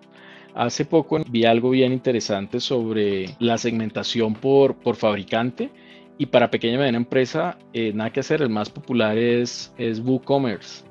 [0.55, 5.71] Hace poco vi algo bien interesante sobre la segmentación por, fabricante
[6.17, 10.85] y para pequeña y mediana empresa, eh, nada que hacer, el más popular es, WooCommerce.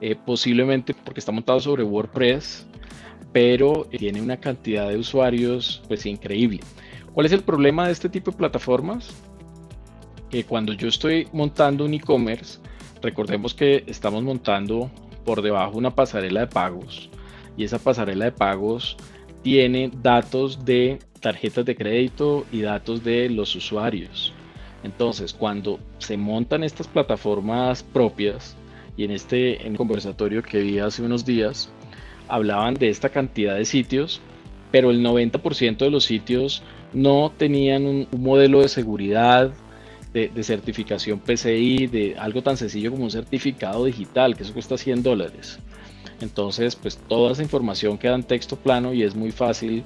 [0.00, 2.66] Eh, posiblemente porque está montado sobre WordPress,
[3.32, 6.60] pero tiene una cantidad de usuarios pues increíble.
[7.14, 9.08] ¿Cuál es el problema de este tipo de plataformas?
[10.28, 12.58] Que cuando yo estoy montando un e-commerce,
[13.00, 14.90] recordemos que estamos montando
[15.24, 17.08] por debajo una pasarela de pagos
[17.56, 18.96] y esa pasarela de pagos
[19.42, 24.32] tiene datos de tarjetas de crédito y datos de los usuarios.
[24.82, 28.56] Entonces, cuando se montan estas plataformas propias,
[28.96, 31.70] y en este en conversatorio que vi hace unos días,
[32.28, 34.20] hablaban de esta cantidad de sitios,
[34.70, 39.52] pero el 90% de los sitios no tenían un, modelo de seguridad,
[40.12, 44.78] de, de, certificación PCI, de algo tan sencillo como un certificado digital, que eso cuesta
[44.78, 45.58] 100 dólares.
[46.20, 49.84] Entonces, pues toda esa información queda en texto plano y es muy fácil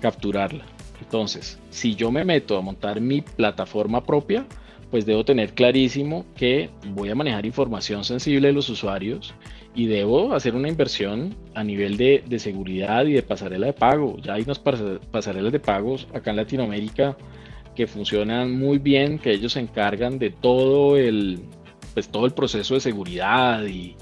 [0.00, 0.64] capturarla.
[1.00, 4.46] Entonces, si yo me meto a montar mi plataforma propia,
[4.90, 9.34] pues debo tener clarísimo que voy a manejar información sensible de los usuarios
[9.74, 14.16] y debo hacer una inversión a nivel de, seguridad y de pasarela de pago.
[14.18, 17.16] Ya hay unas pasarelas de pagos acá en Latinoamérica
[17.76, 21.38] que funcionan muy bien, que ellos se encargan de todo el,
[21.98, 23.96] pues todo el proceso de seguridad y,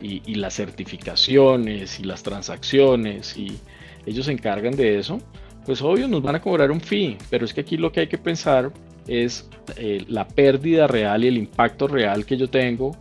[0.00, 3.56] y las certificaciones y las transacciones y
[4.04, 5.20] ellos se encargan de eso
[5.64, 8.06] pues obvio nos van a cobrar un fee, pero es que aquí lo que hay
[8.08, 8.72] que pensar
[9.06, 12.96] es eh, la pérdida real y el impacto real que yo tengo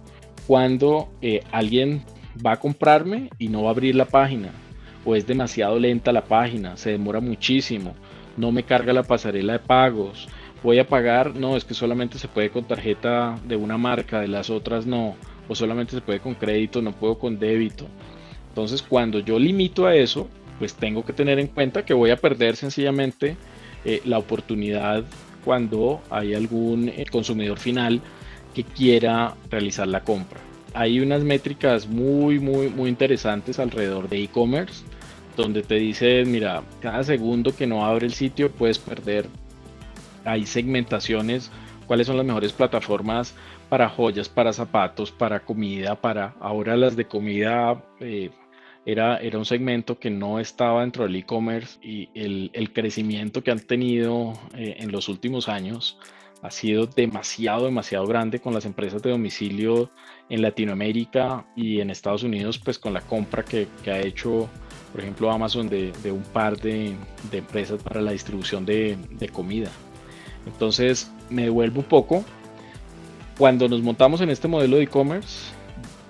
[0.46, 2.04] cuando eh, alguien
[2.46, 4.50] va a comprarme y no va a abrir la página
[5.06, 7.96] o es demasiado lenta la página, se demora muchísimo,
[8.38, 10.28] no me carga la pasarela de pagos,
[10.66, 14.28] voy a pagar, no, es que solamente se puede con tarjeta de una marca, de
[14.28, 15.16] las otras no,
[15.48, 17.86] o solamente se puede con crédito, no puedo con débito.
[18.50, 22.18] Entonces cuando yo limito a eso, pues tengo que tener en cuenta que voy a
[22.18, 23.38] perder sencillamente
[23.86, 25.04] eh, la oportunidad
[25.44, 28.02] cuando hay algún eh, consumidor final
[28.56, 30.40] que quiera realizar la compra.
[30.74, 34.84] Hay unas métricas muy, muy, muy interesantes alrededor de e-commerce,
[35.38, 39.28] donde te dice, mira, cada segundo que no abre el sitio puedes perder.
[40.26, 41.52] Hay segmentaciones,
[41.88, 43.36] cuáles son las mejores plataformas
[43.70, 47.84] para joyas, para zapatos, para comida, para ahora las de comida.
[48.00, 48.32] Eh,
[48.86, 53.60] era, era un segmento que no estaba dentro del e-commerce y el, crecimiento que han
[53.60, 55.98] tenido eh, en los últimos años
[56.44, 59.90] ha sido demasiado, demasiado grande con las empresas de domicilio
[60.30, 64.48] en Latinoamérica y en Estados Unidos, pues con la compra que, ha hecho,
[64.92, 66.96] por ejemplo, Amazon de, un par de,
[67.32, 69.72] empresas para la distribución de comida.
[70.46, 72.24] Entonces, me devuelvo un poco.
[73.38, 75.52] Cuando nos montamos en este modelo de e-commerce,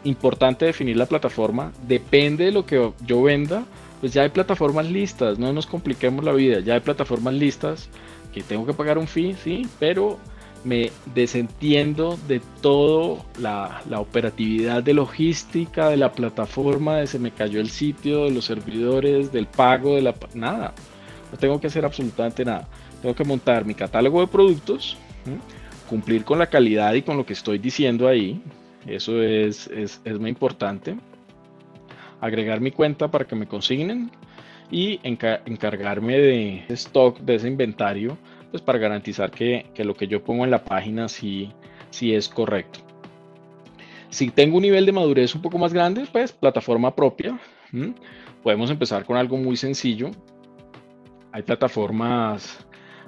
[0.03, 1.71] importante definir la plataforma.
[1.87, 3.65] Depende de lo que yo venda,
[3.99, 7.89] pues ya hay plataformas listas, no nos compliquemos la vida, ya hay plataformas listas
[8.33, 10.19] que tengo que pagar un fee, sí, pero
[10.63, 17.31] me desentiendo de todo la, la, operatividad de logística de la plataforma, de se me
[17.31, 20.73] cayó el sitio, de los servidores, del pago, de la nada.
[21.31, 22.67] No tengo que hacer absolutamente nada.
[23.05, 24.97] Tengo que montar mi catálogo de productos,
[25.87, 28.41] cumplir con la calidad y con lo que estoy diciendo ahí,
[28.87, 30.97] eso es, es, es muy importante.
[32.19, 34.09] Agregar mi cuenta para que me consignen
[34.71, 38.17] y encargarme de stock, de ese inventario,
[38.49, 41.51] pues para garantizar que, que, lo que yo pongo en la página sí,
[41.91, 42.79] sí es correcto.
[44.09, 47.39] Si tengo un nivel de madurez un poco más grande, pues plataforma propia.
[48.41, 50.09] Podemos empezar con algo muy sencillo.
[51.31, 52.65] Hay plataformas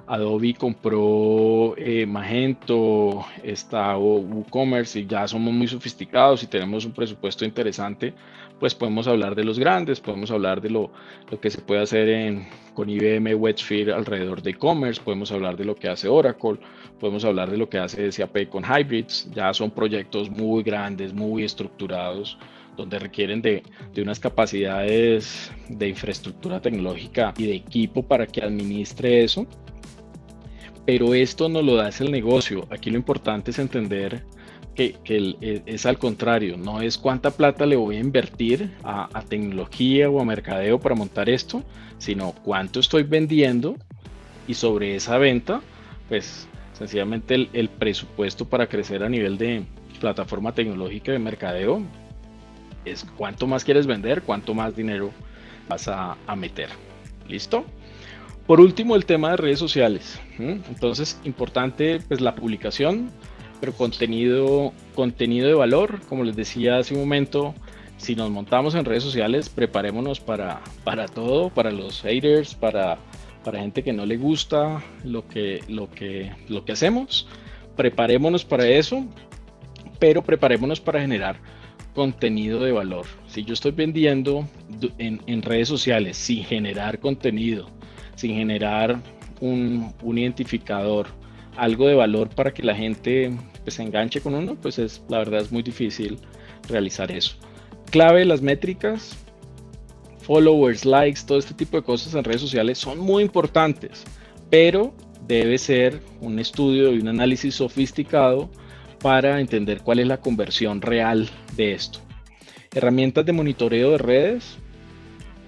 [0.08, 7.44] Adobe compró eh, Magento, está WooCommerce y ya somos muy sofisticados y tenemos un presupuesto
[7.44, 8.14] interesante,
[8.58, 10.90] pues podemos hablar de los grandes, podemos hablar de lo,
[11.30, 12.42] lo que se puede hacer
[12.72, 16.58] con IBM Websphere alrededor de e-commerce, podemos hablar de lo que hace Oracle,
[16.98, 21.44] podemos hablar de lo que hace SAP con Hybrids, ya son proyectos muy grandes, muy
[21.44, 22.38] estructurados
[22.78, 29.24] donde requieren de, de, unas capacidades de infraestructura tecnológica y de equipo para que administre
[29.24, 29.46] eso
[30.88, 32.66] pero esto no lo da el negocio.
[32.70, 34.24] Aquí lo importante es entender
[34.74, 40.08] que, e, es al contrario, no es cuánta plata le voy a invertir a, tecnología
[40.08, 41.62] o a mercadeo para montar esto,
[41.98, 43.76] sino cuánto estoy vendiendo
[44.46, 45.60] y sobre esa venta,
[46.08, 49.64] pues sencillamente el, presupuesto para crecer a nivel de
[50.00, 51.82] plataforma tecnológica de mercadeo
[52.86, 55.10] es cuánto más quieres vender, cuánto más dinero
[55.68, 56.70] vas a, meter.
[57.28, 57.66] ¿Listo?
[58.48, 60.18] Por último, el tema de redes sociales.
[60.38, 63.10] Entonces, importante pues la publicación,
[63.60, 67.54] pero contenido, contenido de valor, como les decía hace un momento,
[67.98, 72.96] si nos montamos en redes sociales, preparémonos para, para todo, para los haters, para,
[73.44, 77.28] para gente que no le gusta lo que, lo, que, lo que hacemos.
[77.76, 79.04] Preparémonos para eso,
[79.98, 81.36] pero preparémonos para generar
[81.94, 83.04] contenido de valor.
[83.26, 84.48] Si yo estoy vendiendo
[84.96, 87.76] en, en redes sociales sin generar contenido,
[88.18, 89.00] sin generar
[89.40, 91.06] un, un, identificador,
[91.56, 95.18] algo de valor para que la gente pues, se enganche con uno, pues es la
[95.18, 96.18] verdad es muy difícil
[96.68, 97.36] realizar eso
[97.90, 99.16] clave las métricas,
[100.20, 104.04] followers, likes, todo este tipo de cosas en redes sociales son muy importantes,
[104.50, 104.94] pero
[105.26, 108.50] debe ser un estudio y un análisis sofisticado
[109.00, 112.00] para entender cuál es la conversión real de esto.
[112.74, 114.58] Herramientas de monitoreo de redes,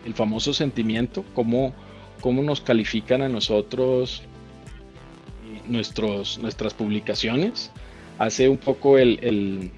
[0.07, 1.75] el famoso sentimiento, cómo,
[2.21, 4.23] cómo nos califican a nosotros
[5.67, 7.71] nuestros, nuestras publicaciones.
[8.19, 9.71] Hace un poco el,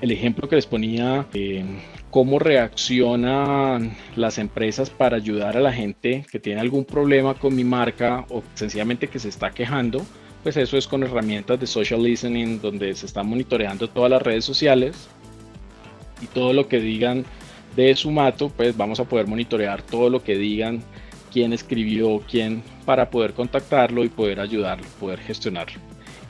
[0.00, 1.64] el ejemplo que les ponía, eh,
[2.10, 7.64] cómo reaccionan las empresas para ayudar a la gente que tiene algún problema con mi
[7.64, 10.04] marca o sencillamente que se está quejando,
[10.42, 14.44] pues eso es con herramientas de social listening donde se están monitoreando todas las redes
[14.44, 15.08] sociales
[16.20, 17.24] y todo lo que digan
[17.74, 20.82] de su mato, pues vamos a poder monitorear todo lo que digan,
[21.34, 25.80] quién escribió, quién, para poder contactarlo y poder ayudarlo, poder gestionarlo.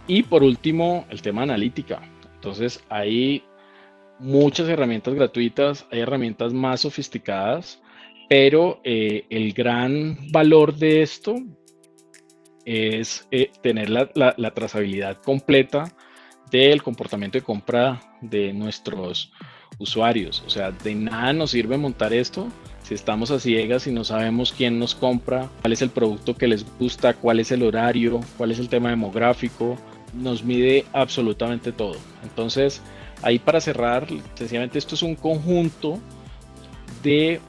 [0.07, 2.01] Y por último, el tema analítica.
[2.37, 3.45] Entonces ahí
[4.19, 7.83] muchas herramientas gratuitas, hay herramientas más sofisticadas,
[8.31, 11.37] pero eh, el gran valor de esto
[12.65, 15.95] es eh, tener la, trazabilidad completa
[16.51, 19.31] del comportamiento de compra de nuestros
[19.79, 20.43] usuarios.
[20.47, 22.49] O sea, de nada nos sirve montar esto
[22.83, 26.47] si estamos a ciegas y no sabemos quién nos compra, cuál es el producto que
[26.47, 29.79] les gusta, cuál es el horario, cuál es el tema demográfico.
[30.13, 31.97] Nos mide absolutamente todo.
[32.23, 32.83] Entonces,
[33.25, 35.99] Ahí para cerrar, sencillamente esto es un conjunto
[37.03, 37.41] de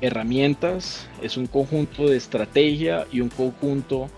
[0.00, 4.08] herramientas, es un conjunto de estrategia y un conjunto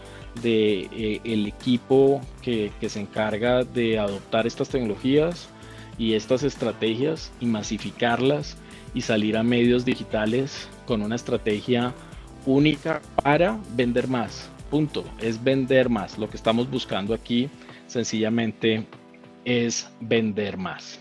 [0.43, 5.49] de eh, el equipo que, que, se encarga de adoptar estas tecnologías
[5.99, 8.57] y estas estrategias y masificarlas
[8.95, 11.93] y salir a medios digitales con una estrategia
[12.47, 14.51] única para vender más.
[14.71, 15.05] Punto.
[15.21, 16.19] Es vender más.
[16.19, 17.49] Lo que estamos buscando aquí
[17.87, 18.87] sencillamente
[19.45, 21.01] es vender más.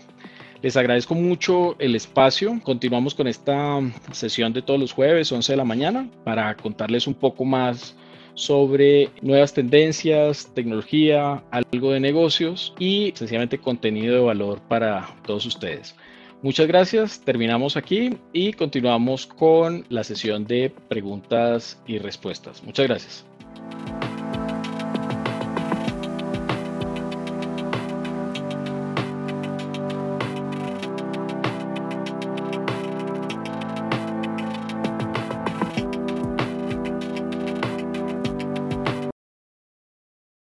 [0.62, 2.58] Les agradezco mucho el espacio.
[2.62, 3.80] Continuamos con esta
[4.12, 7.94] sesión de todos los jueves, 11 de la mañana, para contarles un poco más
[8.34, 15.94] sobre nuevas tendencias, tecnología, algo de negocios y sencillamente contenido de valor para todos ustedes.
[16.42, 22.62] Muchas gracias, terminamos aquí y continuamos con la sesión de preguntas y respuestas.
[22.62, 23.24] Muchas gracias.